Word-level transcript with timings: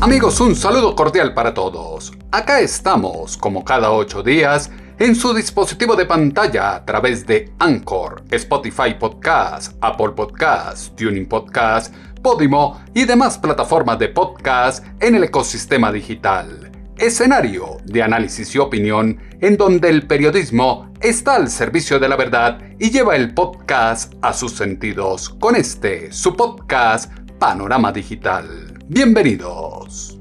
Amigos, 0.00 0.40
un 0.40 0.54
saludo 0.54 0.94
cordial 0.94 1.34
para 1.34 1.52
todos. 1.52 2.12
Acá 2.30 2.60
estamos, 2.60 3.36
como 3.36 3.64
cada 3.64 3.90
ocho 3.90 4.22
días, 4.22 4.70
en 5.00 5.16
su 5.16 5.34
dispositivo 5.34 5.96
de 5.96 6.06
pantalla 6.06 6.76
a 6.76 6.84
través 6.84 7.26
de 7.26 7.52
Anchor, 7.58 8.22
Spotify 8.30 8.94
Podcast, 8.96 9.76
Apple 9.80 10.10
Podcast, 10.10 10.94
Tuning 10.94 11.26
Podcast, 11.26 11.92
Podimo 12.22 12.80
y 12.94 13.06
demás 13.06 13.38
plataformas 13.38 13.98
de 13.98 14.10
podcast 14.10 14.86
en 15.00 15.16
el 15.16 15.24
ecosistema 15.24 15.90
digital. 15.90 16.70
Escenario 16.96 17.78
de 17.84 18.00
análisis 18.00 18.54
y 18.54 18.58
opinión 18.58 19.18
en 19.40 19.56
donde 19.56 19.88
el 19.88 20.06
periodismo 20.06 20.92
está 21.00 21.34
al 21.34 21.50
servicio 21.50 21.98
de 21.98 22.08
la 22.08 22.14
verdad 22.14 22.60
y 22.78 22.92
lleva 22.92 23.16
el 23.16 23.34
podcast 23.34 24.14
a 24.22 24.32
sus 24.32 24.52
sentidos 24.52 25.30
con 25.40 25.56
este, 25.56 26.12
su 26.12 26.36
podcast 26.36 27.12
Panorama 27.40 27.90
Digital. 27.90 28.67
Bienvenidos. 28.90 30.16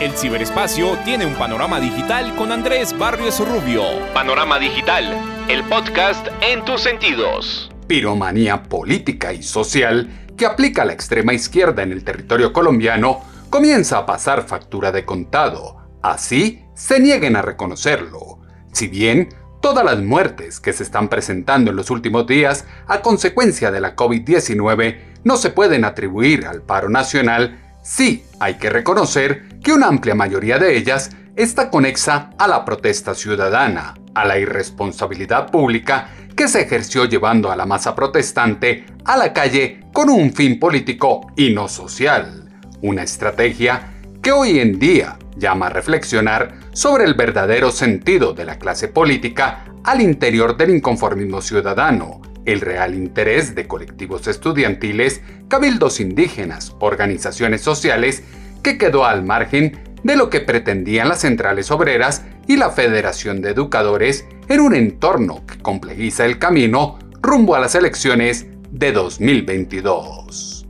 El 0.00 0.12
ciberespacio 0.12 0.96
tiene 1.04 1.26
un 1.26 1.34
panorama 1.34 1.80
digital 1.80 2.32
con 2.36 2.52
Andrés 2.52 2.96
Barrios 2.96 3.40
Rubio. 3.40 3.82
Panorama 4.14 4.60
Digital, 4.60 5.12
el 5.48 5.64
podcast 5.64 6.28
en 6.42 6.64
tus 6.64 6.80
sentidos. 6.80 7.72
Piromanía 7.88 8.62
política 8.62 9.32
y 9.32 9.42
social 9.42 10.08
que 10.36 10.46
aplica 10.46 10.84
la 10.84 10.92
extrema 10.92 11.32
izquierda 11.32 11.82
en 11.82 11.90
el 11.90 12.04
territorio 12.04 12.52
colombiano 12.52 13.20
comienza 13.50 13.98
a 13.98 14.06
pasar 14.06 14.46
factura 14.46 14.92
de 14.92 15.04
contado. 15.04 15.78
Así 16.02 16.64
se 16.76 17.00
nieguen 17.00 17.34
a 17.34 17.42
reconocerlo. 17.42 18.38
Si 18.70 18.86
bien 18.86 19.30
todas 19.60 19.84
las 19.84 19.98
muertes 20.00 20.60
que 20.60 20.72
se 20.72 20.84
están 20.84 21.08
presentando 21.08 21.72
en 21.72 21.76
los 21.76 21.90
últimos 21.90 22.28
días 22.28 22.64
a 22.86 23.02
consecuencia 23.02 23.72
de 23.72 23.80
la 23.80 23.96
COVID-19 23.96 24.98
no 25.24 25.36
se 25.36 25.50
pueden 25.50 25.84
atribuir 25.84 26.46
al 26.46 26.62
paro 26.62 26.88
nacional, 26.88 27.58
Sí, 27.82 28.24
hay 28.38 28.54
que 28.54 28.70
reconocer 28.70 29.58
que 29.58 29.72
una 29.72 29.88
amplia 29.88 30.14
mayoría 30.14 30.58
de 30.58 30.76
ellas 30.76 31.10
está 31.34 31.68
conexa 31.68 32.30
a 32.38 32.46
la 32.46 32.64
protesta 32.64 33.12
ciudadana, 33.14 33.94
a 34.14 34.24
la 34.24 34.38
irresponsabilidad 34.38 35.50
pública 35.50 36.08
que 36.36 36.46
se 36.46 36.62
ejerció 36.62 37.06
llevando 37.06 37.50
a 37.50 37.56
la 37.56 37.66
masa 37.66 37.94
protestante 37.94 38.86
a 39.04 39.16
la 39.16 39.32
calle 39.32 39.80
con 39.92 40.10
un 40.10 40.32
fin 40.32 40.60
político 40.60 41.32
y 41.36 41.52
no 41.52 41.66
social. 41.66 42.48
Una 42.82 43.02
estrategia 43.02 43.92
que 44.22 44.30
hoy 44.30 44.60
en 44.60 44.78
día 44.78 45.18
llama 45.36 45.66
a 45.66 45.70
reflexionar 45.70 46.54
sobre 46.72 47.04
el 47.04 47.14
verdadero 47.14 47.72
sentido 47.72 48.32
de 48.32 48.44
la 48.44 48.58
clase 48.58 48.86
política 48.86 49.64
al 49.82 50.00
interior 50.00 50.56
del 50.56 50.70
inconformismo 50.70 51.42
ciudadano 51.42 52.20
el 52.44 52.60
real 52.60 52.94
interés 52.94 53.54
de 53.54 53.66
colectivos 53.66 54.26
estudiantiles, 54.26 55.20
cabildos 55.48 56.00
indígenas, 56.00 56.74
organizaciones 56.80 57.60
sociales, 57.60 58.22
que 58.62 58.78
quedó 58.78 59.04
al 59.04 59.24
margen 59.24 59.78
de 60.02 60.16
lo 60.16 60.30
que 60.30 60.40
pretendían 60.40 61.08
las 61.08 61.20
centrales 61.20 61.70
obreras 61.70 62.24
y 62.46 62.56
la 62.56 62.70
Federación 62.70 63.40
de 63.40 63.50
Educadores 63.50 64.26
en 64.48 64.60
un 64.60 64.74
entorno 64.74 65.46
que 65.46 65.58
complejiza 65.58 66.24
el 66.24 66.38
camino 66.38 66.98
rumbo 67.20 67.54
a 67.54 67.60
las 67.60 67.74
elecciones 67.74 68.46
de 68.70 68.92
2022. 68.92 70.66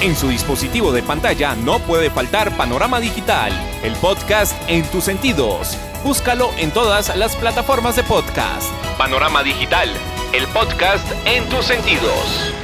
En 0.00 0.14
su 0.14 0.28
dispositivo 0.28 0.92
de 0.92 1.02
pantalla 1.02 1.56
no 1.56 1.80
puede 1.80 2.08
faltar 2.08 2.56
Panorama 2.56 3.00
Digital, 3.00 3.52
el 3.82 3.92
podcast 3.94 4.54
en 4.68 4.84
tus 4.84 5.04
sentidos 5.04 5.76
Búscalo 6.04 6.50
en 6.58 6.70
todas 6.70 7.14
las 7.16 7.34
plataformas 7.34 7.96
de 7.96 8.04
podcast. 8.04 8.70
Panorama 8.96 9.42
Digital, 9.42 9.88
el 10.32 10.46
podcast 10.46 11.04
en 11.26 11.44
tus 11.48 11.64
sentidos. 11.64 12.54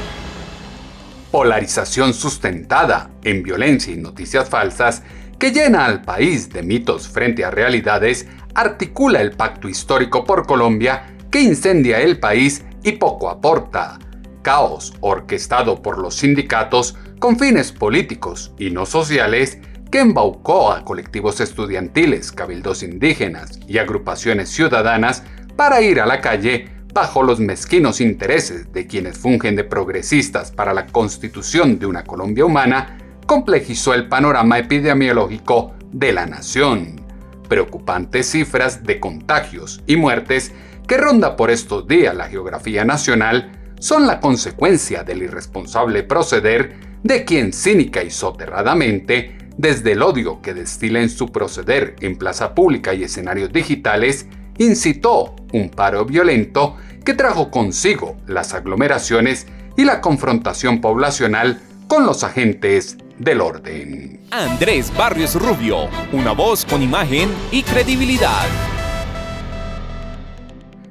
Polarización 1.33 2.15
sustentada 2.15 3.11
en 3.25 3.43
violencia 3.43 3.93
y 3.93 3.97
noticias 3.97 4.49
falsas 4.49 5.03
que 5.37 5.51
llena 5.51 5.85
al 5.85 6.03
país 6.03 6.49
de 6.49 6.63
mitos 6.63 7.09
frente 7.09 7.45
a 7.45 7.51
realidades, 7.51 8.29
articula 8.55 9.21
el 9.21 9.33
pacto 9.33 9.69
histórico 9.69 10.25
por 10.25 10.47
Colombia 10.47 11.17
que 11.33 11.41
incendia 11.41 12.01
el 12.01 12.21
país 12.21 12.65
y 12.85 12.93
poco 12.93 13.29
aporta. 13.29 13.99
Caos 14.43 14.95
orquestado 15.01 15.83
por 15.83 15.99
los 15.99 16.15
sindicatos 16.15 16.95
con 17.19 17.37
fines 17.37 17.73
políticos 17.73 18.53
y 18.61 18.71
no 18.71 18.87
sociales 18.87 19.59
que 19.95 20.01
embaucó 20.01 20.73
a 20.73 20.85
colectivos 20.85 21.41
estudiantiles, 21.41 22.33
cabildos 22.33 22.83
indígenas 22.83 23.61
y 23.69 23.79
agrupaciones 23.79 24.49
ciudadanas 24.49 25.23
para 25.55 25.83
ir 25.83 26.01
a 26.01 26.07
la 26.07 26.21
calle 26.21 26.69
bajo 26.93 27.23
los 27.23 27.39
mezquinos 27.39 28.01
intereses 28.01 28.73
de 28.73 28.89
quienes 28.89 29.17
fungen 29.17 29.55
de 29.55 29.63
progresistas 29.63 30.51
para 30.51 30.75
la 30.75 30.87
constitución 30.87 31.79
de 31.79 31.87
una 31.87 32.03
Colombia 32.03 32.45
humana, 32.45 32.99
complejizó 33.25 33.95
el 33.95 34.09
panorama 34.09 34.59
epidemiológico 34.59 35.75
de 35.93 36.13
la 36.13 36.27
nación. 36.27 37.01
Preocupantes 37.49 38.29
cifras 38.29 38.83
de 38.83 38.99
contagios 38.99 39.81
y 39.87 39.95
muertes 39.95 40.51
que 40.89 40.97
ronda 40.97 41.37
por 41.37 41.53
estos 41.53 41.87
días 41.87 42.17
la 42.17 42.27
geografía 42.27 42.85
nacional 42.85 43.53
son 43.79 44.09
la 44.09 44.19
consecuencia 44.19 45.05
del 45.05 45.23
irresponsable 45.23 46.03
proceder 46.03 46.75
de 47.05 47.25
quien 47.25 47.53
cínica 47.53 48.03
y 48.03 48.11
soterradamente 48.11 49.44
desde 49.57 49.93
el 49.93 50.03
odio 50.03 50.43
que 50.43 50.55
destila 50.55 51.01
en 51.01 51.11
su 51.11 51.31
proceder 51.31 51.97
en 52.01 52.17
plaza 52.17 52.55
pública 52.55 52.95
y 52.95 53.05
escenarios 53.05 53.53
digitales, 53.53 54.27
incitó 54.59 55.37
un 55.53 55.71
paro 55.71 56.05
violento 56.05 56.77
que 57.05 57.15
trajo 57.15 57.51
consigo 57.51 58.17
las 58.27 58.55
aglomeraciones 58.55 59.47
y 59.77 59.85
la 59.85 60.01
confrontación 60.01 60.81
poblacional 60.81 61.61
con 61.89 62.07
los 62.07 62.25
agentes 62.25 62.97
del 63.19 63.41
orden. 63.41 64.21
Andrés 64.31 64.93
Barrios 64.97 65.35
Rubio, 65.35 65.89
una 66.13 66.33
voz 66.33 66.65
con 66.65 66.83
imagen 66.83 67.29
y 67.53 67.63
credibilidad. 67.63 68.47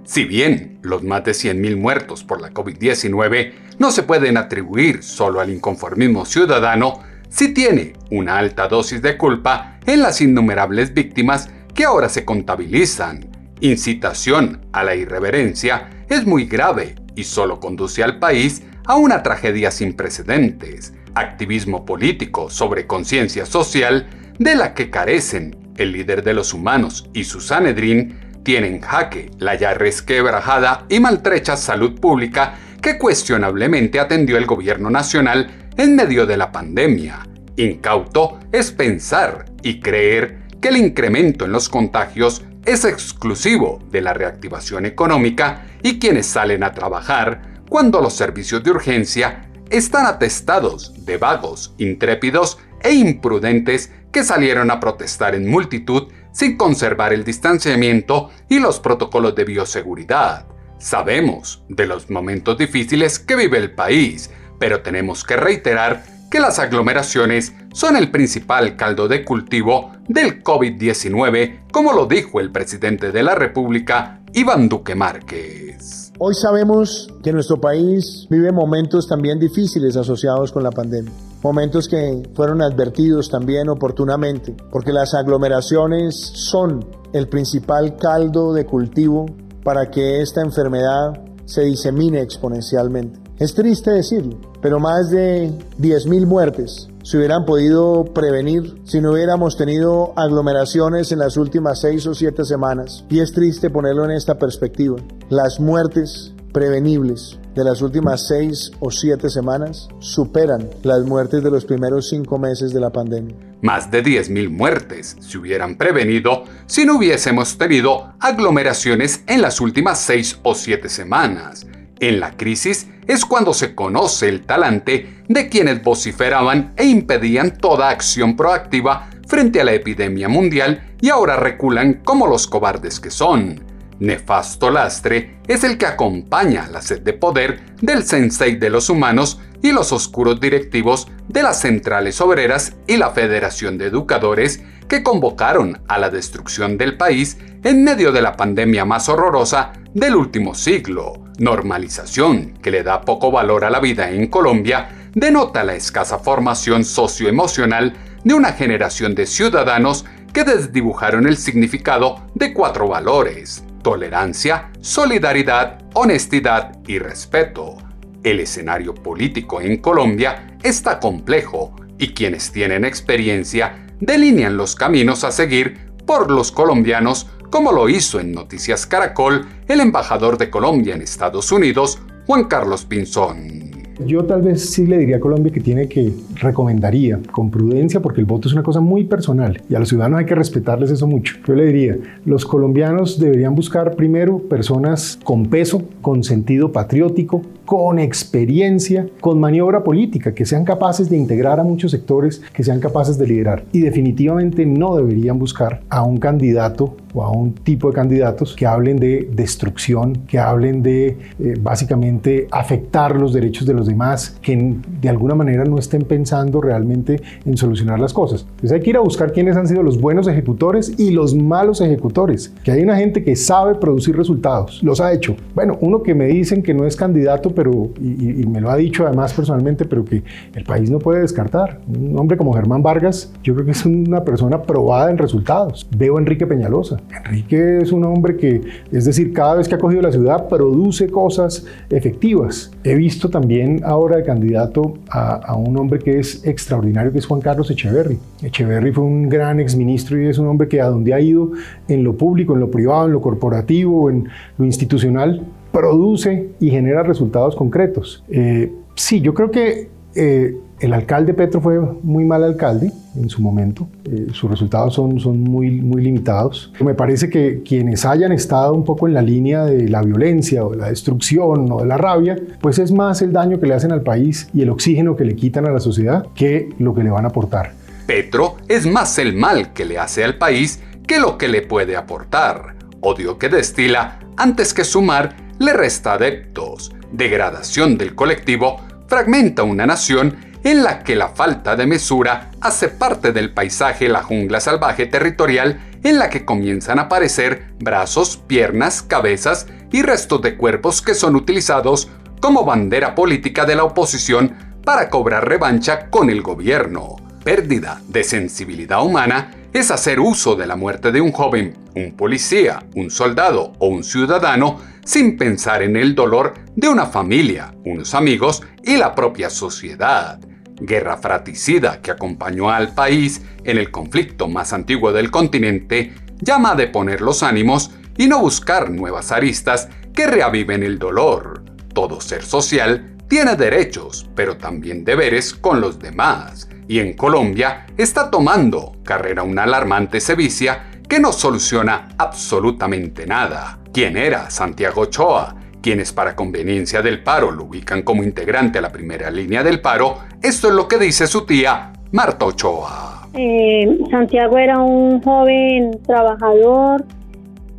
Si 0.06 0.26
bien 0.26 0.80
los 0.84 1.04
más 1.04 1.24
de 1.24 1.32
100.000 1.32 1.76
muertos 1.78 2.24
por 2.24 2.42
la 2.42 2.52
COVID-19 2.52 3.54
no 3.80 3.92
se 3.92 4.04
pueden 4.04 4.38
atribuir 4.38 5.02
solo 5.02 5.40
al 5.40 5.50
inconformismo 5.50 6.26
ciudadano, 6.26 7.02
sí 7.34 7.50
tiene 7.54 7.94
una 8.12 8.38
alta 8.38 8.68
dosis 8.68 9.02
de 9.02 9.18
culpa 9.18 9.80
en 9.86 10.02
las 10.02 10.22
innumerables 10.22 10.94
víctimas 10.94 11.50
que 11.74 11.86
ahora 11.86 12.08
se 12.08 12.26
contabilizan. 12.26 13.28
Incitación 13.60 14.62
a 14.72 14.84
la 14.84 14.96
irreverencia 14.96 15.90
es 16.10 16.26
muy 16.26 16.46
grave 16.46 16.96
y 17.16 17.24
solo 17.24 17.60
conduce 17.60 18.04
al 18.04 18.20
país 18.20 18.62
a 18.86 18.96
una 18.96 19.24
tragedia 19.24 19.72
sin 19.72 19.94
precedentes. 19.94 20.94
Activismo 21.16 21.86
político 21.86 22.50
sobre 22.50 22.86
conciencia 22.86 23.46
social 23.46 24.08
de 24.38 24.56
la 24.56 24.74
que 24.74 24.90
carecen 24.90 25.74
el 25.78 25.92
líder 25.92 26.24
de 26.24 26.34
los 26.34 26.54
humanos 26.54 27.10
y 27.14 27.24
su 27.24 27.42
Sanedrín 27.42 28.20
tienen 28.44 28.82
jaque 28.82 29.32
la 29.40 29.56
ya 29.56 29.74
resquebrajada 29.74 30.86
y 30.90 31.00
maltrecha 31.00 31.56
salud 31.58 32.00
pública 32.00 32.56
que 32.82 32.98
cuestionablemente 32.98 34.00
atendió 34.00 34.38
el 34.38 34.46
gobierno 34.46 34.90
nacional 34.90 35.63
en 35.78 35.96
medio 35.96 36.26
de 36.26 36.38
la 36.38 36.52
pandemia. 36.52 37.28
Incauto 37.56 38.40
es 38.52 38.72
pensar 38.72 39.46
y 39.62 39.80
creer 39.80 40.44
que 40.62 40.70
el 40.70 40.78
incremento 40.78 41.46
en 41.46 41.52
los 41.52 41.70
contagios 41.70 42.44
es 42.66 42.86
exclusivo 42.86 43.80
de 43.92 44.02
la 44.02 44.14
reactivación 44.14 44.86
económica 44.86 45.66
y 45.82 46.00
quienes 46.00 46.26
salen 46.26 46.64
a 46.64 46.74
trabajar 46.74 47.64
cuando 47.70 48.02
los 48.02 48.14
servicios 48.16 48.64
de 48.64 48.72
urgencia 48.72 49.50
están 49.70 50.06
atestados 50.06 50.94
de 51.06 51.18
vagos, 51.18 51.74
intrépidos 51.78 52.60
e 52.82 52.94
imprudentes 52.94 53.92
que 54.12 54.24
salieron 54.24 54.70
a 54.72 54.80
protestar 54.80 55.36
en 55.36 55.50
multitud 55.50 56.12
sin 56.32 56.58
conservar 56.58 57.14
el 57.14 57.24
distanciamiento 57.24 58.30
y 58.50 58.60
los 58.60 58.80
protocolos 58.80 59.36
de 59.36 59.46
bioseguridad. 59.46 60.48
Sabemos 60.78 61.64
de 61.70 61.88
los 61.88 62.10
momentos 62.10 62.58
difíciles 62.58 63.18
que 63.20 63.36
vive 63.36 63.58
el 63.58 63.74
país, 63.74 64.30
pero 64.60 64.82
tenemos 64.82 65.24
que 65.24 65.36
reiterar 65.36 66.04
que 66.30 66.40
las 66.40 66.60
aglomeraciones 66.60 67.54
son 67.74 67.96
el 67.96 68.10
principal 68.10 68.76
caldo 68.76 69.08
de 69.08 69.24
cultivo 69.24 69.92
del 70.08 70.44
COVID-19, 70.44 71.68
como 71.72 71.94
lo 71.94 72.06
dijo 72.06 72.40
el 72.40 72.52
presidente 72.52 73.12
de 73.12 73.24
la 73.24 73.36
República, 73.36 74.22
Iván 74.34 74.68
Duque 74.70 74.96
Márquez. 74.96 76.12
Hoy 76.18 76.34
sabemos 76.34 77.12
que 77.24 77.32
nuestro 77.32 77.60
país 77.60 78.28
vive 78.30 78.52
momentos 78.52 79.08
también 79.08 79.40
difíciles 79.40 79.96
asociados 79.96 80.52
con 80.52 80.64
la 80.64 80.72
pandemia 80.72 81.12
momentos 81.44 81.90
que 81.90 82.24
fueron 82.34 82.62
advertidos 82.62 83.30
también 83.30 83.70
oportunamente, 83.70 84.56
porque 84.72 84.94
las 84.94 85.14
aglomeraciones 85.14 86.16
son 86.16 86.86
el 87.12 87.28
principal 87.28 87.98
caldo 87.98 88.54
de 88.54 88.66
cultivo 88.66 89.26
para 89.64 89.92
que 89.92 90.22
esta 90.22 90.42
enfermedad 90.42 91.22
se 91.46 91.62
disemine 91.62 92.22
exponencialmente. 92.22 93.20
Es 93.44 93.54
triste 93.56 93.92
decirlo, 93.92 94.40
pero 94.62 94.80
más 94.80 95.12
de 95.12 95.52
10.000 95.78 96.26
muertes 96.26 96.88
se 97.04 97.18
hubieran 97.18 97.44
podido 97.44 98.06
prevenir 98.14 98.80
si 98.86 99.02
no 99.02 99.12
hubiéramos 99.12 99.58
tenido 99.58 100.14
aglomeraciones 100.18 101.12
en 101.12 101.20
las 101.20 101.36
últimas 101.36 101.82
seis 101.82 102.08
o 102.08 102.16
siete 102.16 102.46
semanas. 102.46 103.04
Y 103.10 103.20
es 103.20 103.34
triste 103.34 103.70
ponerlo 103.70 104.06
en 104.06 104.12
esta 104.12 104.40
perspectiva. 104.40 104.96
Las 105.28 105.60
muertes 105.60 106.34
prevenibles 106.54 107.38
de 107.54 107.66
las 107.66 107.82
últimas 107.82 108.26
seis 108.26 108.72
o 108.80 108.92
siete 108.92 109.30
semanas 109.30 109.90
superan 110.00 110.70
las 110.84 111.04
muertes 111.04 111.44
de 111.44 111.52
los 111.52 111.66
primeros 111.66 112.08
cinco 112.08 112.40
meses 112.40 112.72
de 112.72 112.80
la 112.80 112.92
pandemia. 112.92 113.36
Más 113.62 113.92
de 113.92 114.04
10.000 114.04 114.50
muertes 114.50 115.18
se 115.20 115.38
hubieran 115.38 115.78
prevenido 115.78 116.46
si 116.66 116.86
no 116.86 116.96
hubiésemos 116.96 117.58
tenido 117.58 118.14
aglomeraciones 118.22 119.22
en 119.28 119.42
las 119.42 119.60
últimas 119.60 120.00
seis 120.00 120.40
o 120.44 120.56
siete 120.56 120.88
semanas. 120.88 121.68
En 122.04 122.20
la 122.20 122.36
crisis 122.36 122.88
es 123.08 123.24
cuando 123.24 123.54
se 123.54 123.76
conoce 123.76 124.28
el 124.28 124.42
talante 124.42 125.24
de 125.30 125.48
quienes 125.48 125.82
vociferaban 125.82 126.74
e 126.76 126.84
impedían 126.84 127.58
toda 127.58 127.88
acción 127.88 128.36
proactiva 128.36 129.10
frente 129.26 129.62
a 129.62 129.64
la 129.64 129.72
epidemia 129.72 130.28
mundial 130.28 130.96
y 131.00 131.08
ahora 131.08 131.38
reculan 131.38 132.02
como 132.04 132.28
los 132.28 132.46
cobardes 132.46 133.00
que 133.00 133.10
son. 133.10 133.73
Nefasto 134.04 134.70
lastre 134.70 135.38
es 135.48 135.64
el 135.64 135.78
que 135.78 135.86
acompaña 135.86 136.68
la 136.68 136.82
sed 136.82 137.04
de 137.04 137.14
poder 137.14 137.62
del 137.82 138.04
sensei 138.04 138.58
de 138.58 138.70
los 138.70 138.90
humanos 138.90 139.40
y 139.62 139.72
los 139.72 139.94
oscuros 139.94 140.42
directivos 140.42 141.08
de 141.30 141.42
las 141.42 141.62
centrales 141.62 142.20
obreras 142.20 142.76
y 142.86 142.98
la 142.98 143.12
Federación 143.12 143.78
de 143.78 143.86
Educadores 143.86 144.62
que 144.90 145.04
convocaron 145.04 145.82
a 145.88 145.98
la 146.00 146.10
destrucción 146.10 146.78
del 146.78 146.98
país 146.98 147.38
en 147.64 147.86
medio 147.86 148.12
de 148.12 148.22
la 148.22 148.36
pandemia 148.36 148.84
más 148.84 149.08
horrorosa 149.08 149.72
del 149.94 150.18
último 150.18 150.54
siglo. 150.54 151.14
Normalización 151.40 152.56
que 152.62 152.72
le 152.72 152.84
da 152.84 153.00
poco 153.00 153.32
valor 153.32 153.64
a 153.64 153.70
la 153.70 153.80
vida 153.80 154.10
en 154.10 154.28
Colombia 154.28 154.90
denota 155.16 155.64
la 155.64 155.76
escasa 155.76 156.20
formación 156.20 156.84
socioemocional 156.84 157.94
de 158.26 158.34
una 158.34 158.52
generación 158.52 159.16
de 159.16 159.28
ciudadanos 159.28 160.04
que 160.34 160.44
desdibujaron 160.44 161.26
el 161.26 161.38
significado 161.38 162.28
de 162.36 162.54
cuatro 162.54 162.90
valores, 162.90 163.64
tolerancia, 163.84 164.72
solidaridad, 164.82 165.80
honestidad 165.94 166.80
y 166.88 166.98
respeto. 166.98 167.78
El 168.24 168.40
escenario 168.40 168.96
político 168.96 169.62
en 169.62 169.78
Colombia 169.78 170.58
está 170.64 171.00
complejo 171.00 171.76
y 172.00 172.14
quienes 172.14 172.52
tienen 172.52 172.86
experiencia 172.86 173.86
delinean 174.00 174.58
los 174.58 174.76
caminos 174.76 175.24
a 175.24 175.32
seguir 175.32 175.92
por 176.08 176.32
los 176.32 176.52
colombianos 176.52 177.28
como 177.50 177.72
lo 177.72 177.88
hizo 177.88 178.20
en 178.20 178.32
Noticias 178.32 178.88
Caracol 178.88 179.48
el 179.68 179.80
embajador 179.80 180.40
de 180.40 180.50
Colombia 180.50 180.96
en 180.96 181.04
Estados 181.04 181.52
Unidos, 181.52 182.00
Juan 182.26 182.46
Carlos 182.46 182.86
Pinzón. 182.86 183.63
Yo 184.00 184.26
tal 184.26 184.42
vez 184.42 184.72
sí 184.72 184.88
le 184.88 184.98
diría 184.98 185.18
a 185.18 185.20
Colombia 185.20 185.52
que 185.52 185.60
tiene 185.60 185.88
que, 185.88 186.12
recomendaría, 186.36 187.20
con 187.32 187.52
prudencia, 187.52 188.02
porque 188.02 188.22
el 188.22 188.26
voto 188.26 188.48
es 188.48 188.54
una 188.54 188.64
cosa 188.64 188.80
muy 188.80 189.04
personal 189.04 189.62
y 189.70 189.76
a 189.76 189.80
los 189.80 189.90
ciudadanos 189.90 190.20
hay 190.20 190.26
que 190.26 190.36
respetarles 190.36 190.90
eso 190.90 191.08
mucho. 191.08 191.36
Yo 191.48 191.54
le 191.54 191.66
diría, 191.66 191.98
los 192.26 192.46
colombianos 192.46 193.20
deberían 193.20 193.56
buscar 193.56 193.96
primero 193.96 194.40
personas 194.40 195.20
con 195.24 195.46
peso, 195.46 195.84
con 196.02 196.24
sentido 196.24 196.72
patriótico, 196.72 197.44
con 197.66 198.00
experiencia, 198.00 199.08
con 199.22 199.40
maniobra 199.40 199.84
política, 199.84 200.34
que 200.34 200.46
sean 200.46 200.66
capaces 200.66 201.10
de 201.10 201.18
integrar 201.18 201.60
a 201.60 201.64
muchos 201.64 201.92
sectores, 201.92 202.42
que 202.54 202.64
sean 202.64 202.80
capaces 202.80 203.18
de 203.18 203.28
liderar. 203.28 203.64
Y 203.72 203.82
definitivamente 203.82 204.66
no 204.66 204.96
deberían 204.96 205.40
buscar 205.40 205.82
a 205.90 206.04
un 206.04 206.18
candidato 206.18 206.98
o 207.14 207.24
a 207.24 207.32
un 207.32 207.54
tipo 207.54 207.90
de 207.90 207.94
candidatos 207.94 208.56
que 208.56 208.66
hablen 208.66 208.98
de 208.98 209.30
destrucción, 209.34 210.14
que 210.28 210.40
hablen 210.40 210.82
de 210.82 211.18
eh, 211.40 211.56
básicamente 211.60 212.48
afectar 212.52 213.16
los 213.16 213.34
derechos 213.34 213.66
de 213.66 213.74
los 213.74 213.83
demás, 213.88 214.38
que 214.42 214.76
de 215.02 215.10
alguna 215.10 215.36
manera 215.36 215.64
no 215.66 215.78
estén 215.78 216.04
pensando 216.04 216.62
realmente 216.62 217.22
en 217.46 217.58
solucionar 217.58 218.00
las 218.00 218.14
cosas. 218.14 218.46
Entonces 218.56 218.72
hay 218.72 218.82
que 218.82 218.90
ir 218.92 218.98
a 218.98 219.02
buscar 219.02 219.32
quiénes 219.32 219.56
han 219.56 219.68
sido 219.68 219.84
los 219.84 220.00
buenos 220.00 220.28
ejecutores 220.28 221.00
y 221.00 221.12
los 221.12 221.36
malos 221.36 221.82
ejecutores, 221.82 222.54
que 222.64 222.72
hay 222.72 222.84
una 222.84 222.98
gente 222.98 223.24
que 223.24 223.36
sabe 223.36 223.76
producir 223.76 224.16
resultados, 224.16 224.82
los 224.84 225.02
ha 225.02 225.14
hecho. 225.14 225.36
Bueno, 225.56 225.78
uno 225.82 226.04
que 226.04 226.16
me 226.16 226.28
dicen 226.28 226.62
que 226.64 226.74
no 226.74 226.86
es 226.86 226.96
candidato, 226.96 227.52
pero, 227.52 227.90
y, 228.00 228.42
y 228.42 228.46
me 228.46 228.62
lo 228.62 228.70
ha 228.70 228.78
dicho 228.78 229.06
además 229.06 229.34
personalmente, 229.34 229.86
pero 229.86 230.06
que 230.06 230.24
el 230.54 230.64
país 230.64 230.90
no 230.90 231.00
puede 231.00 231.22
descartar. 231.22 231.82
Un 231.88 232.18
hombre 232.18 232.38
como 232.38 232.54
Germán 232.54 232.84
Vargas, 232.84 233.32
yo 233.44 233.54
creo 233.54 233.66
que 233.66 233.72
es 233.72 233.86
una 233.86 234.24
persona 234.24 234.62
probada 234.62 235.12
en 235.12 235.18
resultados. 235.18 235.88
Veo 235.96 236.18
a 236.18 236.20
Enrique 236.20 236.46
Peñalosa. 236.48 236.98
Enrique 237.26 237.80
es 237.82 237.92
un 237.92 238.04
hombre 238.06 238.38
que, 238.38 238.62
es 238.92 239.06
decir, 239.06 239.34
cada 239.34 239.56
vez 239.56 239.68
que 239.68 239.76
ha 239.76 239.78
cogido 239.78 240.02
la 240.02 240.12
ciudad, 240.12 240.48
produce 240.48 241.10
cosas 241.10 241.66
efectivas. 241.90 242.72
He 242.84 242.96
visto 242.96 243.30
también 243.30 243.73
ahora 243.84 244.18
de 244.18 244.24
candidato 244.24 244.96
a, 245.10 245.36
a 245.36 245.56
un 245.56 245.78
hombre 245.78 246.00
que 246.00 246.20
es 246.20 246.46
extraordinario, 246.46 247.12
que 247.12 247.20
es 247.20 247.26
Juan 247.26 247.42
Carlos 247.42 247.70
Echeverry. 247.72 248.18
Echeverry 248.42 248.92
fue 248.92 249.04
un 249.04 249.30
gran 249.30 249.60
exministro 249.60 250.22
y 250.22 250.28
es 250.28 250.38
un 250.38 250.48
hombre 250.48 250.68
que 250.68 250.82
a 250.82 250.88
donde 250.88 251.14
ha 251.14 251.20
ido, 251.20 251.52
en 251.88 252.04
lo 252.04 252.16
público, 252.18 252.54
en 252.54 252.60
lo 252.60 252.70
privado, 252.70 253.08
en 253.08 253.14
lo 253.14 253.22
corporativo, 253.22 254.10
en 254.10 254.28
lo 254.58 254.66
institucional, 254.66 255.46
produce 255.72 256.52
y 256.60 256.70
genera 256.70 257.04
resultados 257.04 257.56
concretos. 257.56 258.24
Eh, 258.30 258.72
sí, 258.96 259.22
yo 259.22 259.34
creo 259.34 259.52
que 259.52 259.90
eh, 260.16 260.58
el 260.80 260.94
alcalde 260.94 261.34
Petro 261.34 261.62
fue 261.62 261.80
muy 261.80 262.26
mal 262.26 262.44
alcalde 262.44 262.92
en 263.16 263.30
su 263.30 263.42
momento. 263.42 263.88
Eh, 264.06 264.28
sus 264.34 264.50
resultados 264.50 264.94
son, 264.94 265.20
son 265.20 265.40
muy, 265.40 265.72
muy 265.72 266.02
limitados. 266.02 266.74
Me 266.82 266.94
parece 266.94 267.30
que 267.30 267.62
quienes 267.64 268.06
hayan 268.06 268.32
estado 268.32 268.74
un 268.74 268.84
poco 268.84 269.08
en 269.08 269.14
la 269.14 269.22
línea 269.22 269.66
de 269.66 269.88
la 269.88 270.02
violencia 270.02 270.66
o 270.66 270.72
de 270.72 270.78
la 270.78 270.90
destrucción 270.90 271.72
o 271.72 271.80
de 271.80 271.86
la 271.86 271.98
rabia, 271.98 272.38
pues 272.60 272.80
es 272.80 272.92
más 272.92 273.22
el 273.22 273.32
daño 273.32 273.60
que 273.60 273.68
le 273.68 273.74
hacen 273.74 273.92
al 273.92 274.02
país 274.02 274.50
y 274.54 274.62
el 274.62 274.70
oxígeno 274.70 275.16
que 275.16 275.26
le 275.26 275.36
quitan 275.36 275.66
a 275.66 275.72
la 275.72 275.80
sociedad 275.80 276.28
que 276.36 276.70
lo 276.80 276.94
que 276.94 277.04
le 277.04 277.10
van 277.10 277.26
a 277.26 277.30
aportar. 277.30 277.72
Petro 278.06 278.58
es 278.68 278.86
más 278.86 279.18
el 279.20 279.34
mal 279.34 279.74
que 279.74 279.86
le 279.86 279.98
hace 279.98 280.24
al 280.24 280.38
país 280.38 280.82
que 281.08 281.20
lo 281.20 281.38
que 281.38 281.48
le 281.48 281.62
puede 281.62 281.96
aportar. 281.96 282.76
Odio 283.00 283.38
que 283.38 283.50
destila 283.50 284.20
antes 284.38 284.74
que 284.74 284.84
sumar 284.84 285.36
le 285.60 285.74
resta 285.74 286.14
adeptos. 286.14 286.92
Degradación 287.12 287.98
del 287.98 288.16
colectivo 288.16 288.78
fragmenta 289.08 289.64
una 289.64 289.86
nación 289.86 290.36
en 290.64 290.84
la 290.84 291.04
que 291.04 291.16
la 291.16 291.30
falta 291.30 291.76
de 291.76 291.86
mesura 291.86 292.52
hace 292.62 292.88
parte 292.88 293.32
del 293.32 293.54
paisaje 293.54 294.08
la 294.08 294.24
jungla 294.24 294.60
salvaje 294.60 295.06
territorial 295.06 295.80
en 296.04 296.20
la 296.20 296.30
que 296.30 296.46
comienzan 296.46 297.00
a 297.00 297.04
aparecer 297.04 297.74
brazos, 297.80 298.38
piernas, 298.38 299.02
cabezas 299.02 299.68
y 299.92 300.02
restos 300.02 300.42
de 300.42 300.56
cuerpos 300.56 301.02
que 301.02 301.14
son 301.14 301.36
utilizados 301.36 302.10
como 302.42 302.66
bandera 302.66 303.16
política 303.16 303.66
de 303.66 303.76
la 303.76 303.84
oposición 303.84 304.56
para 304.84 305.10
cobrar 305.10 305.48
revancha 305.48 306.10
con 306.10 306.30
el 306.30 306.42
gobierno. 306.42 307.16
Pérdida 307.44 308.02
de 308.08 308.24
sensibilidad 308.24 309.04
humana 309.04 309.52
es 309.74 309.92
hacer 309.92 310.20
uso 310.20 310.56
de 310.56 310.68
la 310.68 310.76
muerte 310.76 311.12
de 311.12 311.20
un 311.20 311.32
joven, 311.32 311.76
un 311.96 312.16
policía, 312.16 312.84
un 312.96 313.10
soldado 313.10 313.74
o 313.80 313.88
un 313.88 314.04
ciudadano 314.04 314.80
sin 315.04 315.38
pensar 315.38 315.82
en 315.82 315.96
el 315.96 316.16
dolor 316.16 316.54
de 316.76 316.90
una 316.90 317.06
familia, 317.06 317.74
unos 317.86 318.14
amigos 318.14 318.62
y 318.84 318.98
la 318.98 319.16
propia 319.16 319.50
sociedad. 319.50 320.40
Guerra 320.80 321.18
fratricida 321.18 322.02
que 322.02 322.12
acompañó 322.12 322.70
al 322.70 322.94
país 322.94 323.42
en 323.64 323.78
el 323.78 323.92
conflicto 323.92 324.48
más 324.48 324.74
antiguo 324.74 325.12
del 325.12 325.32
continente 325.32 326.14
llama 326.40 326.72
a 326.72 326.76
deponer 326.76 327.22
los 327.22 327.44
ánimos 327.44 327.92
y 328.18 328.28
no 328.28 328.40
buscar 328.40 328.90
nuevas 328.90 329.32
aristas 329.32 329.90
que 330.14 330.28
reaviven 330.28 330.84
el 330.84 331.00
dolor. 331.00 331.64
Todo 331.94 332.22
ser 332.22 332.44
social 332.44 333.16
tiene 333.28 333.56
derechos, 333.56 334.30
pero 334.36 334.58
también 334.58 335.04
deberes 335.04 335.54
con 335.54 335.82
los 335.82 336.00
demás 336.00 336.68
y 336.88 337.00
en 337.00 337.14
Colombia 337.14 337.86
está 337.98 338.30
tomando 338.30 338.98
carrera 339.04 339.44
una 339.44 339.64
alarmante 339.64 340.20
sevicia 340.20 340.90
que 341.08 341.20
no 341.20 341.32
soluciona 341.32 342.10
absolutamente 342.18 343.26
nada. 343.26 343.80
¿Quién 343.94 344.18
era 344.18 344.50
Santiago 344.50 345.02
Ochoa? 345.02 345.56
Quienes 345.84 346.14
para 346.14 346.34
conveniencia 346.34 347.02
del 347.02 347.24
paro 347.24 347.52
lo 347.52 347.66
ubican 347.66 348.04
como 348.04 348.24
integrante 348.24 348.80
a 348.80 348.82
la 348.82 348.90
primera 348.90 349.30
línea 349.30 349.64
del 349.64 349.82
paro, 349.82 350.20
esto 350.42 350.70
es 350.70 350.74
lo 350.74 350.88
que 350.88 350.98
dice 350.98 351.28
su 351.28 351.46
tía 351.46 351.92
Marta 352.14 352.46
Ochoa. 352.46 353.28
Eh, 353.34 354.00
Santiago 354.10 354.58
era 354.58 354.80
un 354.80 355.22
joven 355.22 355.92
trabajador, 356.08 357.04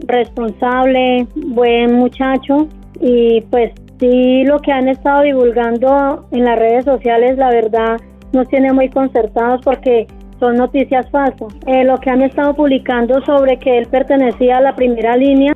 responsable, 0.01 1.27
buen 1.35 1.95
muchacho 1.95 2.69
y 3.01 3.41
pues 3.51 3.73
sí 3.99 4.45
lo 4.45 4.59
que 4.59 4.71
han 4.71 4.89
estado 4.89 5.23
divulgando 5.23 6.29
en 6.31 6.45
las 6.45 6.59
redes 6.59 6.85
sociales, 6.85 7.39
la 7.39 7.49
verdad, 7.49 7.97
nos 8.35 8.47
tiene 8.49 8.71
muy 8.75 8.91
concertados 8.91 9.63
porque 9.65 10.07
son 10.41 10.57
noticias 10.57 11.09
falsas. 11.11 11.55
Eh, 11.67 11.85
lo 11.85 11.97
que 11.97 12.11
han 12.11 12.21
estado 12.21 12.55
publicando 12.55 13.25
sobre 13.25 13.59
que 13.59 13.79
él 13.79 13.87
pertenecía 13.87 14.59
a 14.59 14.61
la 14.61 14.77
primera 14.77 15.17
línea 15.17 15.55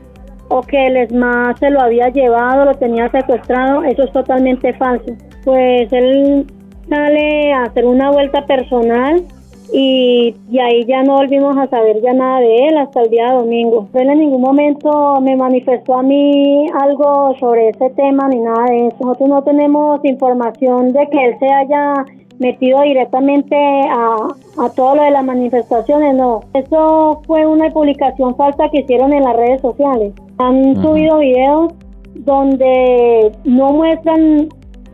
o 0.49 0.63
que 0.63 0.87
el 0.87 0.97
ESMA 0.97 1.55
se 1.59 1.71
lo 1.71 1.81
había 1.81 2.09
llevado, 2.09 2.65
lo 2.65 2.75
tenía 2.75 3.11
secuestrado, 3.11 3.85
eso 3.85 4.05
es 4.05 4.13
totalmente 4.13 4.73
falso. 4.75 5.13
Pues 5.45 5.93
él 5.93 6.47
sale 6.89 7.53
a 7.53 7.65
hacer 7.65 7.85
una 7.85 8.11
vuelta 8.11 8.47
personal 8.47 9.25
y, 9.73 10.35
ahí 10.61 10.85
ya 10.87 11.03
no 11.03 11.17
volvimos 11.17 11.57
a 11.59 11.67
saber 11.69 12.01
ya 12.01 12.13
nada 12.15 12.41
de 12.41 12.69
él 12.69 12.79
hasta 12.79 13.03
el 13.03 13.11
día 13.11 13.33
domingo. 13.33 13.89
Él 13.95 14.09
en 14.09 14.21
ningún 14.21 14.41
momento 14.41 15.21
me 15.21 15.37
manifestó 15.37 15.99
a 15.99 16.03
mí 16.03 16.67
algo 16.81 17.35
sobre 17.39 17.69
ese 17.69 17.91
tema 17.91 18.29
ni 18.29 18.41
nada 18.41 18.65
de 18.67 18.89
eso. 18.89 18.97
Nosotros 19.01 19.29
no 19.29 19.43
tenemos 19.43 20.03
información 20.05 20.93
de 20.93 21.07
que 21.09 21.25
él 21.25 21.37
se 21.39 21.49
haya 21.49 22.07
metido 22.39 22.81
directamente 22.83 23.57
a, 23.57 24.29
a 24.65 24.71
todo 24.71 24.95
lo 24.95 25.03
de 25.03 25.11
las 25.11 25.25
manifestaciones, 25.25 26.15
no. 26.15 26.41
Eso 26.55 27.21
fue 27.27 27.47
una 27.47 27.69
publicación 27.71 28.37
falsa 28.37 28.69
que 28.71 28.81
hicieron 28.81 29.13
en 29.13 29.25
las 29.25 29.37
redes 29.37 29.61
sociales. 29.61 30.15
Han 30.39 30.83
subido 30.83 31.19
videos 31.19 31.73
donde 32.15 33.33
no 33.45 33.73
muestran 33.73 34.49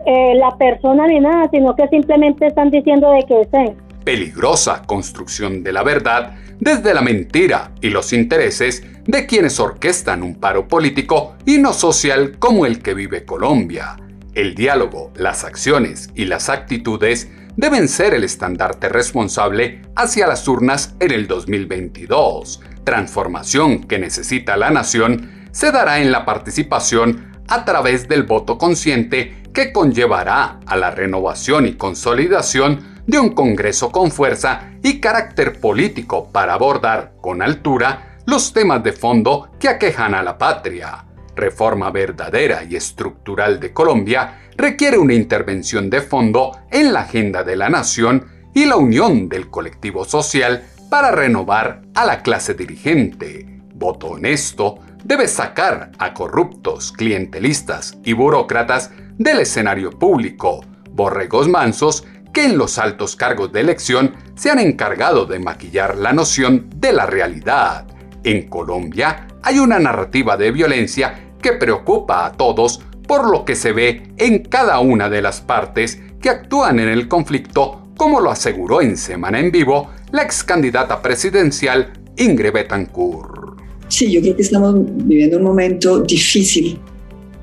eh, 0.06 0.34
la 0.34 0.56
persona 0.58 1.06
ni 1.06 1.20
nada, 1.20 1.48
sino 1.50 1.74
que 1.74 1.88
simplemente 1.88 2.46
están 2.46 2.70
diciendo 2.70 3.10
de 3.10 3.22
que 3.24 3.40
es 3.40 3.48
él 3.52 3.76
peligrosa 4.04 4.82
construcción 4.86 5.64
de 5.64 5.72
la 5.72 5.82
verdad 5.82 6.36
desde 6.60 6.94
la 6.94 7.02
mentira 7.02 7.72
y 7.80 7.88
los 7.88 8.12
intereses 8.12 8.84
de 9.04 9.26
quienes 9.26 9.58
orquestan 9.58 10.22
un 10.22 10.36
paro 10.36 10.68
político 10.68 11.34
y 11.44 11.58
no 11.58 11.72
social 11.72 12.38
como 12.38 12.64
el 12.64 12.80
que 12.80 12.94
vive 12.94 13.24
Colombia. 13.24 13.96
El 14.34 14.54
diálogo, 14.54 15.12
las 15.16 15.44
acciones 15.44 16.10
y 16.14 16.26
las 16.26 16.48
actitudes 16.48 17.28
deben 17.56 17.88
ser 17.88 18.14
el 18.14 18.24
estandarte 18.24 18.88
responsable 18.88 19.82
hacia 19.96 20.26
las 20.26 20.46
urnas 20.48 20.94
en 21.00 21.10
el 21.12 21.26
2022. 21.26 22.60
Transformación 22.84 23.84
que 23.84 23.98
necesita 23.98 24.56
la 24.56 24.70
nación 24.70 25.48
se 25.52 25.72
dará 25.72 26.00
en 26.00 26.12
la 26.12 26.24
participación 26.24 27.32
a 27.48 27.64
través 27.64 28.08
del 28.08 28.24
voto 28.24 28.58
consciente 28.58 29.42
que 29.52 29.72
conllevará 29.72 30.60
a 30.66 30.76
la 30.76 30.90
renovación 30.90 31.66
y 31.66 31.74
consolidación 31.74 32.94
de 33.06 33.18
un 33.18 33.30
Congreso 33.30 33.90
con 33.90 34.10
fuerza 34.10 34.70
y 34.82 35.00
carácter 35.00 35.60
político 35.60 36.28
para 36.30 36.54
abordar 36.54 37.14
con 37.20 37.42
altura 37.42 38.18
los 38.26 38.52
temas 38.52 38.82
de 38.82 38.92
fondo 38.92 39.50
que 39.58 39.68
aquejan 39.68 40.14
a 40.14 40.22
la 40.22 40.38
patria. 40.38 41.04
Reforma 41.36 41.90
verdadera 41.90 42.64
y 42.64 42.76
estructural 42.76 43.60
de 43.60 43.72
Colombia 43.72 44.40
requiere 44.56 44.98
una 44.98 45.14
intervención 45.14 45.90
de 45.90 46.00
fondo 46.00 46.58
en 46.70 46.92
la 46.92 47.00
agenda 47.00 47.42
de 47.42 47.56
la 47.56 47.68
nación 47.68 48.26
y 48.54 48.66
la 48.66 48.76
unión 48.76 49.28
del 49.28 49.50
colectivo 49.50 50.04
social 50.04 50.64
para 50.90 51.10
renovar 51.10 51.82
a 51.94 52.04
la 52.04 52.22
clase 52.22 52.54
dirigente. 52.54 53.60
Voto 53.74 54.08
honesto 54.08 54.80
debe 55.04 55.28
sacar 55.28 55.92
a 55.98 56.14
corruptos, 56.14 56.92
clientelistas 56.92 57.98
y 58.04 58.12
burócratas 58.12 58.90
del 59.18 59.40
escenario 59.40 59.90
público, 59.90 60.64
borregos 60.90 61.48
mansos 61.48 62.06
que 62.32 62.44
en 62.44 62.58
los 62.58 62.78
altos 62.78 63.14
cargos 63.14 63.52
de 63.52 63.60
elección 63.60 64.14
se 64.34 64.50
han 64.50 64.58
encargado 64.58 65.26
de 65.26 65.38
maquillar 65.38 65.96
la 65.96 66.12
noción 66.12 66.68
de 66.76 66.92
la 66.92 67.06
realidad. 67.06 67.86
En 68.24 68.48
Colombia 68.48 69.28
hay 69.42 69.58
una 69.58 69.78
narrativa 69.78 70.36
de 70.36 70.50
violencia 70.50 71.32
que 71.40 71.52
preocupa 71.52 72.26
a 72.26 72.32
todos 72.32 72.82
por 73.06 73.30
lo 73.30 73.44
que 73.44 73.54
se 73.54 73.72
ve 73.72 74.14
en 74.16 74.42
cada 74.42 74.80
una 74.80 75.08
de 75.08 75.22
las 75.22 75.40
partes 75.40 76.00
que 76.20 76.30
actúan 76.30 76.80
en 76.80 76.88
el 76.88 77.06
conflicto, 77.06 77.88
como 77.96 78.20
lo 78.20 78.30
aseguró 78.30 78.80
en 78.80 78.96
Semana 78.96 79.38
en 79.38 79.52
Vivo 79.52 79.90
la 80.14 80.23
ex 80.23 80.44
candidata 80.44 81.02
presidencial 81.02 81.92
Ingrid 82.16 82.52
Betancourt. 82.52 83.59
Sí, 83.88 84.11
yo 84.12 84.21
creo 84.21 84.37
que 84.37 84.42
estamos 84.42 84.76
viviendo 85.04 85.38
un 85.38 85.42
momento 85.42 86.00
difícil 86.00 86.78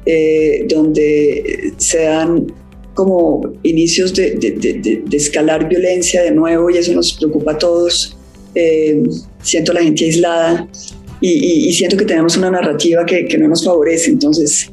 eh, 0.05 0.65
donde 0.69 1.73
se 1.77 2.03
dan 2.03 2.47
como 2.93 3.41
inicios 3.63 4.13
de, 4.13 5.03
escalar 5.11 5.67
violencia 5.67 6.23
de 6.23 6.31
nuevo 6.31 6.69
y 6.69 6.77
eso 6.77 6.93
nos 6.93 7.13
preocupa 7.13 7.51
a 7.51 7.57
todos. 7.57 8.17
Eh, 8.55 9.03
siento 9.41 9.73
la 9.73 9.81
gente 9.81 10.05
aislada 10.05 10.67
y, 11.19 11.71
siento 11.73 11.97
que 11.97 12.05
tenemos 12.05 12.37
una 12.37 12.51
narrativa 12.51 13.05
que, 13.05 13.37
no 13.37 13.49
nos 13.49 13.65
favorece. 13.65 14.11
Entonces, 14.11 14.71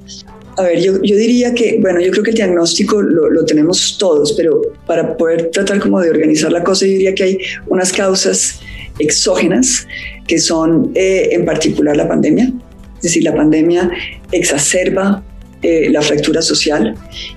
a 0.59 0.63
ver, 0.65 0.81
yo, 0.81 1.01
yo, 1.03 1.17
diría 1.17 1.55
que, 1.55 1.79
bueno, 1.81 2.01
yo 2.01 2.11
creo 2.11 2.25
que 2.25 2.31
el 2.31 2.37
diagnóstico 2.37 3.01
lo, 3.01 3.45
tenemos 3.45 3.97
todos, 3.97 4.33
pero 4.33 4.61
para 4.87 5.17
poder 5.17 5.51
tratar 5.53 5.79
como 5.79 6.01
de 6.01 6.11
organizar 6.11 6.51
la 6.51 6.65
cosa, 6.65 6.85
yo 6.85 6.93
diría 6.93 7.15
que 7.15 7.23
hay 7.23 7.39
unas 7.69 7.93
causas 7.93 8.61
exógenas 8.99 9.87
que 10.27 10.39
son 10.39 10.91
eh, 10.97 11.29
en 11.31 11.45
particular 11.45 11.97
la 11.97 12.09
pandemia. 12.09 12.53
Es 12.97 13.03
decir, 13.03 13.23
la 13.23 13.37
pandemia 13.37 13.89
exacerba 14.33 15.23
eh, 15.63 15.91
la 15.91 16.03
fractura 16.03 16.43
social 16.43 16.95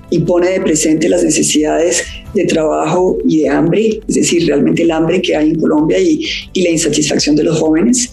y 0.09 0.19
pone 0.19 0.49
de 0.49 0.61
presente 0.61 1.07
las 1.07 1.23
necesidades 1.23 2.03
de 2.33 2.45
trabajo 2.45 3.19
y 3.27 3.41
de 3.41 3.49
hambre, 3.49 3.99
es 4.07 4.15
decir, 4.15 4.47
realmente 4.47 4.81
el 4.81 4.91
hambre 4.91 5.21
que 5.21 5.35
hay 5.35 5.49
en 5.49 5.59
Colombia 5.59 5.99
y, 5.99 6.25
y 6.53 6.63
la 6.63 6.71
insatisfacción 6.71 7.35
de 7.35 7.43
los 7.43 7.59
jóvenes. 7.59 8.11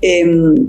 Em, 0.00 0.66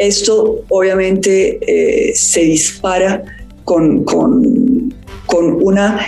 esto 0.00 0.64
obviamente 0.68 1.58
eh, 1.60 2.14
se 2.14 2.40
dispara 2.40 3.22
con, 3.64 4.04
con, 4.04 4.94
con 5.26 5.62
una 5.62 6.00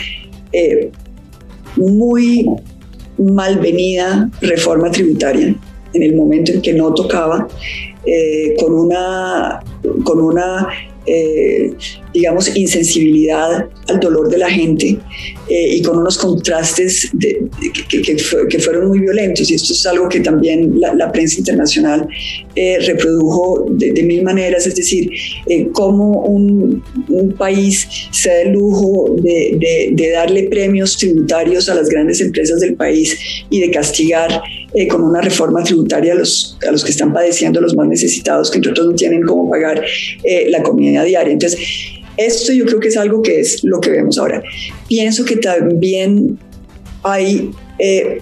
eh, 0.53 0.91
muy 1.77 2.47
malvenida 3.19 4.31
reforma 4.41 4.91
tributaria 4.91 5.55
en 5.95 6.03
el 6.03 6.17
momento 6.17 6.53
en 6.53 6.63
que 6.63 6.73
no 6.73 6.93
tocaba, 6.95 7.47
con 8.59 8.73
una, 8.75 9.61
con 10.05 10.21
una 10.21 10.69
eh, 11.07 11.73
digamos, 12.15 12.55
insensibilidad 12.55 13.69
al 13.89 14.01
dolor 14.01 14.29
de 14.29 14.39
la 14.39 14.51
gente 14.51 14.99
eh, 15.49 15.77
y 15.77 15.83
con 15.83 15.99
unos 15.99 16.17
contrastes 16.19 17.11
que, 17.89 18.59
fueron 18.61 18.89
muy 18.89 19.01
violentos. 19.01 19.51
Y 19.51 19.55
esto 19.55 19.73
es 19.73 19.85
algo 19.87 20.09
que 20.09 20.21
también 20.21 20.79
la, 20.79 21.11
prensa 21.11 21.39
internacional 21.39 22.07
eh, 22.55 22.79
reprodujo 22.87 23.67
de, 23.71 24.03
mil 24.03 24.23
maneras, 24.23 24.67
es 24.67 24.77
decir, 24.77 25.11
cómo 25.73 26.25
un, 26.25 26.83
país 27.39 27.89
se 28.11 28.29
da 28.29 28.41
el 28.43 28.53
lujo 28.53 29.17
de, 29.19 30.13
darle 30.15 30.45
premios 30.45 30.97
tributarios 30.97 31.69
a 31.69 31.75
las 31.75 31.89
grandes 31.89 32.21
empresas 32.21 32.61
del 32.61 32.75
país 32.75 33.45
y 33.51 33.61
de 33.61 33.71
castigar 33.71 34.43
con 34.91 35.03
una 35.03 35.21
reforma 35.21 35.63
tributaria 35.63 36.13
a 36.13 36.17
los, 36.17 36.59
a 36.67 36.73
los 36.73 36.85
que 36.85 36.91
están 36.91 37.13
padeciendo, 37.13 37.61
los 37.61 37.77
más 37.77 37.89
necesitados, 37.89 38.51
que 38.51 38.59
entre 38.59 38.73
otros 38.73 38.87
no 38.87 38.95
tienen 38.95 39.23
cómo 39.23 39.51
pagar 39.51 39.83
la 40.49 40.63
comida 40.63 41.05
diaria. 41.05 41.33
Entonces, 41.33 41.61
esto 42.17 42.53
yo 42.53 42.65
creo 42.67 42.81
que 42.81 42.89
es 42.89 42.97
algo 42.97 43.23
que 43.23 43.41
es 43.41 43.65
lo 43.65 43.81
que 43.81 43.91
vemos 43.91 44.19
ahora. 44.19 44.43
Pienso 44.89 45.25
que 45.25 45.37
también 45.37 46.39
hay 47.03 47.51
eh, 47.79 48.21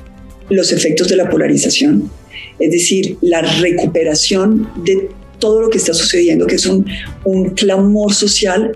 los 0.49 0.73
efectos 0.73 1.09
de 1.09 1.17
la 1.17 1.29
polarización, 1.29 2.11
es 2.59 2.71
decir, 2.71 3.17
la 3.21 3.43
recuperación 3.43 4.71
de 4.85 5.09
todo 5.39 5.63
lo 5.63 5.71
que 5.71 5.79
está 5.79 5.95
sucediendo, 5.95 6.47
que 6.47 6.57
es 6.57 6.67
un, 6.67 6.87
un 7.25 7.51
clamor 7.51 8.13
social 8.13 8.73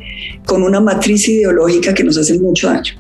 con 0.47 0.63
una 0.63 0.81
matriz 0.81 1.29
ideológica 1.29 1.93
que 1.93 2.05
nos 2.05 2.17
hace 2.17 2.39
mucho 2.39 2.69
daño, 2.69 2.95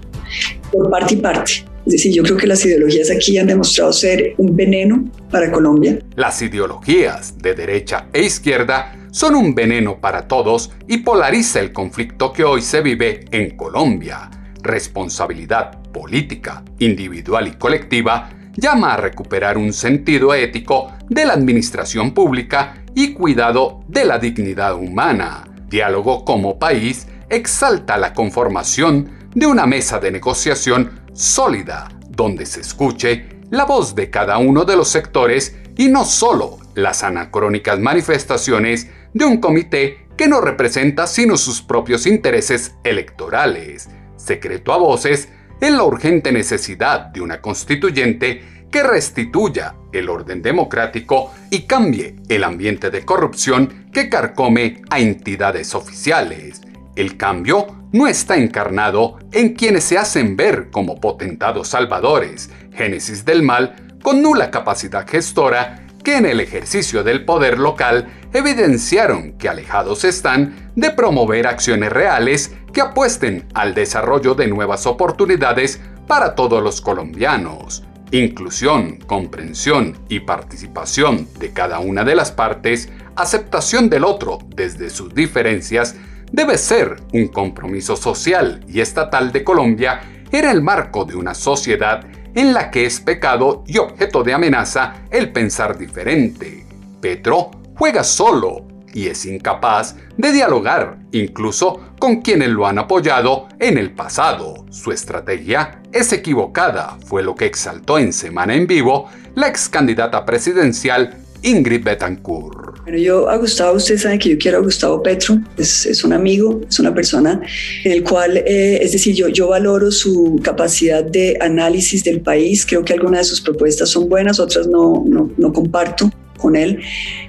por 0.71 0.91
parte 0.91 1.15
y 1.15 1.17
parte. 1.19 1.53
Es 1.87 1.93
decir, 1.93 2.13
yo 2.13 2.23
creo 2.23 2.37
que 2.37 2.47
las 2.47 2.65
ideologías 2.65 3.11
aquí 3.11 3.37
han 3.37 3.47
demostrado 3.47 3.93
ser 3.93 4.35
un 4.39 4.57
veneno 4.57 5.11
para 5.31 5.53
Colombia. 5.53 5.99
Las 6.17 6.41
ideologías 6.41 7.37
de 7.39 7.55
derecha 7.55 8.07
e 8.13 8.23
izquierda 8.23 8.97
son 9.11 9.35
un 9.35 9.55
veneno 9.55 10.01
para 10.01 10.27
todos 10.27 10.73
y 10.89 10.99
polariza 10.99 11.61
el 11.61 11.73
conflicto 11.73 12.33
que 12.33 12.43
hoy 12.43 12.63
se 12.63 12.81
vive 12.81 13.27
en 13.31 13.57
Colombia. 13.57 14.31
Responsabilidad 14.63 15.83
política, 15.93 16.65
individual 16.79 17.49
y 17.49 17.53
colectiva 17.53 18.31
llama 18.57 18.95
a 18.95 18.97
recuperar 18.97 19.59
un 19.59 19.73
sentido 19.73 20.35
ético 20.35 20.93
de 21.11 21.27
la 21.27 21.35
administración 21.35 22.15
pública 22.15 22.83
y 22.95 23.13
cuidado 23.13 23.85
de 23.89 24.05
la 24.05 24.19
dignidad 24.19 24.75
humana. 24.75 25.45
Diálogo 25.69 26.25
como 26.25 26.59
país 26.59 27.09
exalta 27.29 27.99
la 27.99 28.15
conformación 28.15 29.24
de 29.35 29.47
una 29.47 29.67
mesa 29.67 29.99
de 29.99 30.11
negociación 30.11 31.01
sólida 31.13 31.89
donde 32.09 32.47
se 32.47 32.61
escuche 32.61 33.29
la 33.51 33.65
voz 33.65 33.95
de 33.95 34.11
cada 34.11 34.39
uno 34.39 34.65
de 34.65 34.77
los 34.77 34.89
sectores 34.89 35.57
y 35.77 35.89
no 35.89 36.05
solo 36.05 36.59
las 36.75 37.03
anacrónicas 37.03 37.79
manifestaciones 37.79 38.89
de 39.13 39.25
un 39.25 39.39
comité 39.39 40.07
que 40.17 40.29
no 40.29 40.41
representa 40.41 41.07
sino 41.07 41.37
sus 41.37 41.63
propios 41.63 42.07
intereses 42.07 42.75
electorales, 42.85 43.89
secreto 44.17 44.73
a 44.73 44.77
voces 44.77 45.29
en 45.61 45.77
la 45.77 45.85
urgente 45.85 46.33
necesidad 46.33 47.07
de 47.07 47.21
una 47.21 47.41
constituyente 47.41 48.67
que 48.71 48.83
restituya 48.83 49.77
el 49.93 50.09
orden 50.09 50.43
democrático 50.43 51.33
y 51.51 51.63
cambie 51.63 52.17
el 52.29 52.43
ambiente 52.43 52.91
de 52.91 53.05
corrupción 53.05 53.89
que 53.93 54.09
carcome 54.09 54.83
a 54.91 54.99
entidades 54.99 55.75
oficiales. 55.75 56.61
El 56.97 57.17
cambio 57.17 57.67
no 57.93 58.07
está 58.07 58.37
encarnado 58.37 59.19
en 59.33 59.55
quienes 59.55 59.85
se 59.85 59.99
hacen 59.99 60.37
ver 60.37 60.71
como 60.71 61.01
potentados 61.01 61.69
salvadores, 61.69 62.51
génesis 62.73 63.25
del 63.25 63.43
mal, 63.43 63.99
con 64.03 64.23
nula 64.23 64.51
capacidad 64.51 65.09
gestora 65.09 65.87
que 66.05 66.17
en 66.17 66.27
el 66.27 66.39
ejercicio 66.39 67.03
del 67.03 67.25
poder 67.25 67.59
local 67.59 68.09
evidenciaron 68.33 69.33
que 69.39 69.49
alejados 69.49 70.05
están 70.05 70.73
de 70.77 70.91
promover 70.91 71.47
acciones 71.47 71.91
reales 71.91 72.55
que 72.73 72.83
apuesten 72.83 73.47
al 73.55 73.75
desarrollo 73.75 74.35
de 74.35 74.47
nuevas 74.47 74.87
oportunidades 74.87 75.81
para 76.07 76.35
todos 76.35 76.63
los 76.63 76.81
colombianos. 76.81 77.85
Inclusión, 78.11 78.99
comprensión 79.07 79.97
y 80.09 80.21
participación 80.21 81.27
de 81.39 81.53
cada 81.53 81.79
una 81.79 82.05
de 82.05 82.15
las 82.15 82.31
partes, 82.31 82.91
aceptación 83.17 83.89
del 83.89 84.05
otro 84.05 84.39
desde 84.55 84.91
sus 84.91 85.15
diferencias, 85.15 85.97
debe 86.35 86.59
ser 86.59 86.97
un 87.13 87.29
compromiso 87.29 87.97
social 87.97 88.65
y 88.67 88.81
estatal 88.81 89.31
de 89.31 89.45
Colombia 89.45 90.01
en 90.33 90.45
el 90.45 90.63
marco 90.63 91.05
de 91.05 91.15
una 91.15 91.33
sociedad 91.33 92.05
en 92.35 92.53
la 92.53 92.73
que 92.73 92.87
es 92.87 92.99
pecado 92.99 93.63
y 93.69 93.79
objeto 93.79 94.25
de 94.25 94.35
amenaza 94.35 94.95
el 95.13 95.31
pensar 95.31 95.79
diferente. 95.79 96.67
Petro 97.01 97.53
juega 97.77 98.03
solo 98.03 98.67
y 98.93 99.07
es 99.07 99.27
incapaz 99.27 99.95
de 100.17 100.33
dialogar 100.33 100.99
incluso 101.13 101.95
con 102.01 102.21
quienes 102.21 102.49
lo 102.49 102.67
han 102.67 102.81
apoyado 102.81 103.47
en 103.61 103.79
el 103.79 103.93
pasado. 103.93 104.67
Su 104.71 104.91
estrategia 104.91 105.83
es 105.93 106.13
equivocada, 106.13 106.99
fue 107.07 107.23
lo 107.23 107.37
que 107.37 107.47
exaltó 107.47 107.97
en 107.99 108.13
Semana 108.13 108.57
en 108.57 108.67
Vivo 108.67 109.09
la 109.37 109.47
ex 109.47 109.69
candidata 109.69 110.25
presidencial 110.25 111.24
Ingrid 111.45 111.85
Betancourt. 111.85 112.83
Bueno, 112.83 112.99
yo 112.99 113.29
a 113.29 113.37
Gustavo, 113.37 113.77
usted 113.77 113.99
sabe 113.99 114.19
que 114.19 114.31
yo 114.31 114.39
quiero 114.39 114.59
a 114.59 114.61
Gustavo 114.61 115.03
Petro, 115.03 115.39
es, 115.57 115.87
es 115.87 116.05
un 116.05 116.13
amigo, 116.13 116.61
es 116.69 116.79
una 116.81 116.95
persona 116.95 117.41
en 117.85 117.93
el 117.93 118.03
cual, 118.03 118.39
eh, 118.39 118.79
es 118.83 118.93
decir, 118.93 119.15
yo, 119.15 119.29
yo 119.29 119.49
valoro 119.49 119.91
su 119.91 120.41
capacidad 120.43 121.05
de 121.05 121.37
análisis 121.41 122.03
del 122.03 122.21
país, 122.21 122.67
creo 122.67 122.85
que 122.85 122.95
algunas 122.95 123.21
de 123.21 123.25
sus 123.25 123.41
propuestas 123.41 123.91
son 123.91 124.09
buenas, 124.09 124.41
otras 124.41 124.67
no, 124.67 125.05
no, 125.07 125.31
no 125.37 125.53
comparto 125.53 126.11
con 126.39 126.57
él. 126.57 126.81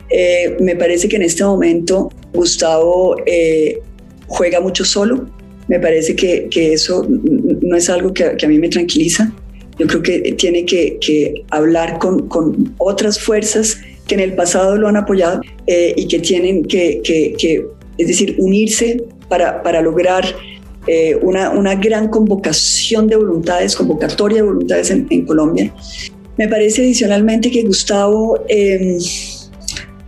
Eh, 0.09 0.57
me 0.59 0.75
parece 0.75 1.07
que 1.07 1.17
en 1.17 1.21
este 1.21 1.43
momento 1.43 2.09
Gustavo 2.33 3.17
eh, 3.25 3.79
juega 4.27 4.59
mucho 4.59 4.85
solo, 4.85 5.29
me 5.67 5.79
parece 5.79 6.15
que, 6.15 6.47
que 6.49 6.73
eso 6.73 7.05
no 7.09 7.75
es 7.75 7.89
algo 7.89 8.13
que, 8.13 8.35
que, 8.37 8.45
a 8.45 8.49
mí 8.49 8.59
me 8.59 8.69
tranquiliza. 8.69 9.31
Yo 9.77 9.87
creo 9.87 10.01
que 10.01 10.19
tiene 10.37 10.65
que, 10.65 10.97
que 11.01 11.43
hablar 11.49 11.97
con, 11.97 12.27
con 12.29 12.73
otras 12.77 13.19
fuerzas 13.19 13.77
que 14.07 14.15
en 14.15 14.21
el 14.21 14.35
pasado 14.35 14.77
lo 14.77 14.87
han 14.87 14.97
apoyado 14.97 15.41
eh, 15.67 15.93
y 15.95 16.07
que 16.07 16.19
tienen 16.19 16.65
que, 16.65 17.01
que, 17.03 17.65
es 17.97 18.07
decir, 18.07 18.35
unirse 18.39 19.03
para, 19.29 19.63
para 19.63 19.81
lograr 19.81 20.25
eh, 20.87 21.15
una, 21.21 21.49
una, 21.49 21.75
gran 21.75 22.09
convocación 22.09 23.07
de 23.07 23.15
voluntades, 23.15 23.75
convocatoria 23.75 24.37
de 24.37 24.43
voluntades 24.43 24.91
en, 24.91 25.07
en 25.09 25.25
Colombia. 25.25 25.73
Me 26.37 26.47
parece 26.47 26.81
adicionalmente 26.81 27.49
que 27.49 27.63
Gustavo 27.63 28.43
eh, 28.49 28.97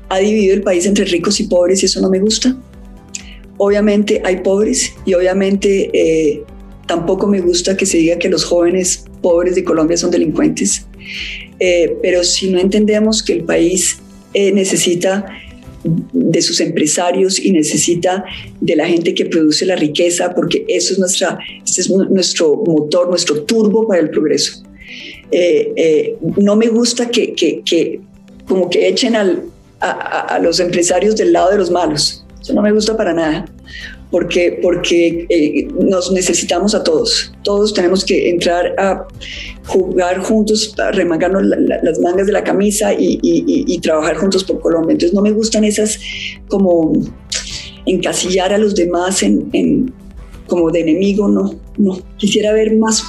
ha 0.10 0.20
dividido 0.20 0.56
el 0.56 0.62
país 0.62 0.86
entre 0.86 1.06
ricos 1.06 1.40
y 1.40 1.44
pobres 1.44 1.82
y 1.84 1.86
eso 1.86 2.02
no 2.02 2.10
me 2.10 2.20
gusta. 2.20 2.56
Obviamente 3.58 4.22
hay 4.24 4.38
pobres 4.38 4.94
y 5.06 5.14
obviamente 5.14 5.90
eh, 5.94 6.44
tampoco 6.86 7.28
me 7.28 7.40
gusta 7.42 7.76
que 7.76 7.86
se 7.86 7.98
diga 7.98 8.20
que 8.20 8.30
los 8.30 8.44
jóvenes 8.44 9.06
pobres 9.22 9.56
de 9.56 9.64
Colombia 9.64 9.98
son 9.98 10.12
delincuentes. 10.12 10.86
Eh, 11.60 11.98
pero 12.02 12.24
si 12.24 12.50
no 12.50 12.60
entendemos 12.60 13.24
que 13.24 13.34
el 13.34 13.44
país 13.44 14.00
eh, 14.34 14.52
necesita 14.52 15.26
de 15.84 16.42
sus 16.42 16.60
empresarios 16.60 17.40
y 17.40 17.52
necesita 17.52 18.26
de 18.60 18.76
la 18.76 18.86
gente 18.86 19.14
que 19.14 19.26
produce 19.26 19.66
la 19.66 19.76
riqueza, 19.76 20.34
porque 20.34 20.66
eso 20.68 20.94
es, 20.94 21.00
nuestra, 21.00 21.40
este 21.66 21.82
es 21.82 21.90
nuestro 21.90 22.56
motor, 22.56 23.10
nuestro 23.10 23.44
turbo 23.44 23.88
para 23.88 24.02
el 24.02 24.10
progreso. 24.10 24.64
Eh, 25.32 26.16
no 26.38 26.56
me 26.56 26.68
gusta 26.68 27.10
que, 27.10 27.34
que, 27.34 27.62
que, 27.64 28.00
como 28.46 28.70
que 28.70 28.88
echen 28.88 29.16
al, 29.16 29.44
a, 29.80 30.36
a, 30.36 30.40
los 30.40 30.60
empresarios 30.60 31.16
del 31.16 31.34
lado 31.34 31.52
de 31.52 31.58
los 31.58 31.72
malos. 31.72 32.26
Eso 32.42 32.54
no 32.54 32.62
me 32.62 32.72
gusta 32.72 32.96
para 32.96 33.14
nada 33.14 33.46
porque, 34.12 34.60
porque 34.62 35.26
eh, 35.30 35.68
nos 35.80 36.12
necesitamos 36.12 36.74
a 36.74 36.84
todos. 36.84 37.34
Todos 37.44 37.74
tenemos 37.74 38.06
que 38.06 38.30
entrar 38.30 38.74
a 38.78 39.06
jugar 39.66 40.20
juntos, 40.20 40.74
a 40.80 40.92
remangarnos 40.92 41.44
la, 41.46 41.58
la, 41.60 41.80
las 41.84 42.00
mangas 42.00 42.28
de 42.28 42.34
la 42.34 42.44
camisa 42.44 42.94
y, 42.94 43.20
y, 43.22 43.44
y, 43.68 43.80
trabajar 43.80 44.16
juntos 44.16 44.44
por 44.44 44.60
Colombia. 44.62 44.94
Entonces 44.94 45.14
no 45.14 45.22
me 45.22 45.32
gustan 45.32 45.64
esas 45.66 46.00
como 46.48 46.94
encasillar 47.86 48.54
a 48.54 48.58
los 48.58 48.76
demás 48.76 49.24
en, 49.24 49.50
en 49.54 49.94
como 50.48 50.72
de 50.72 50.82
enemigo, 50.82 51.28
no, 51.28 51.54
no. 51.78 52.00
Quisiera 52.18 52.54
ver 52.54 52.76
más, 52.78 53.04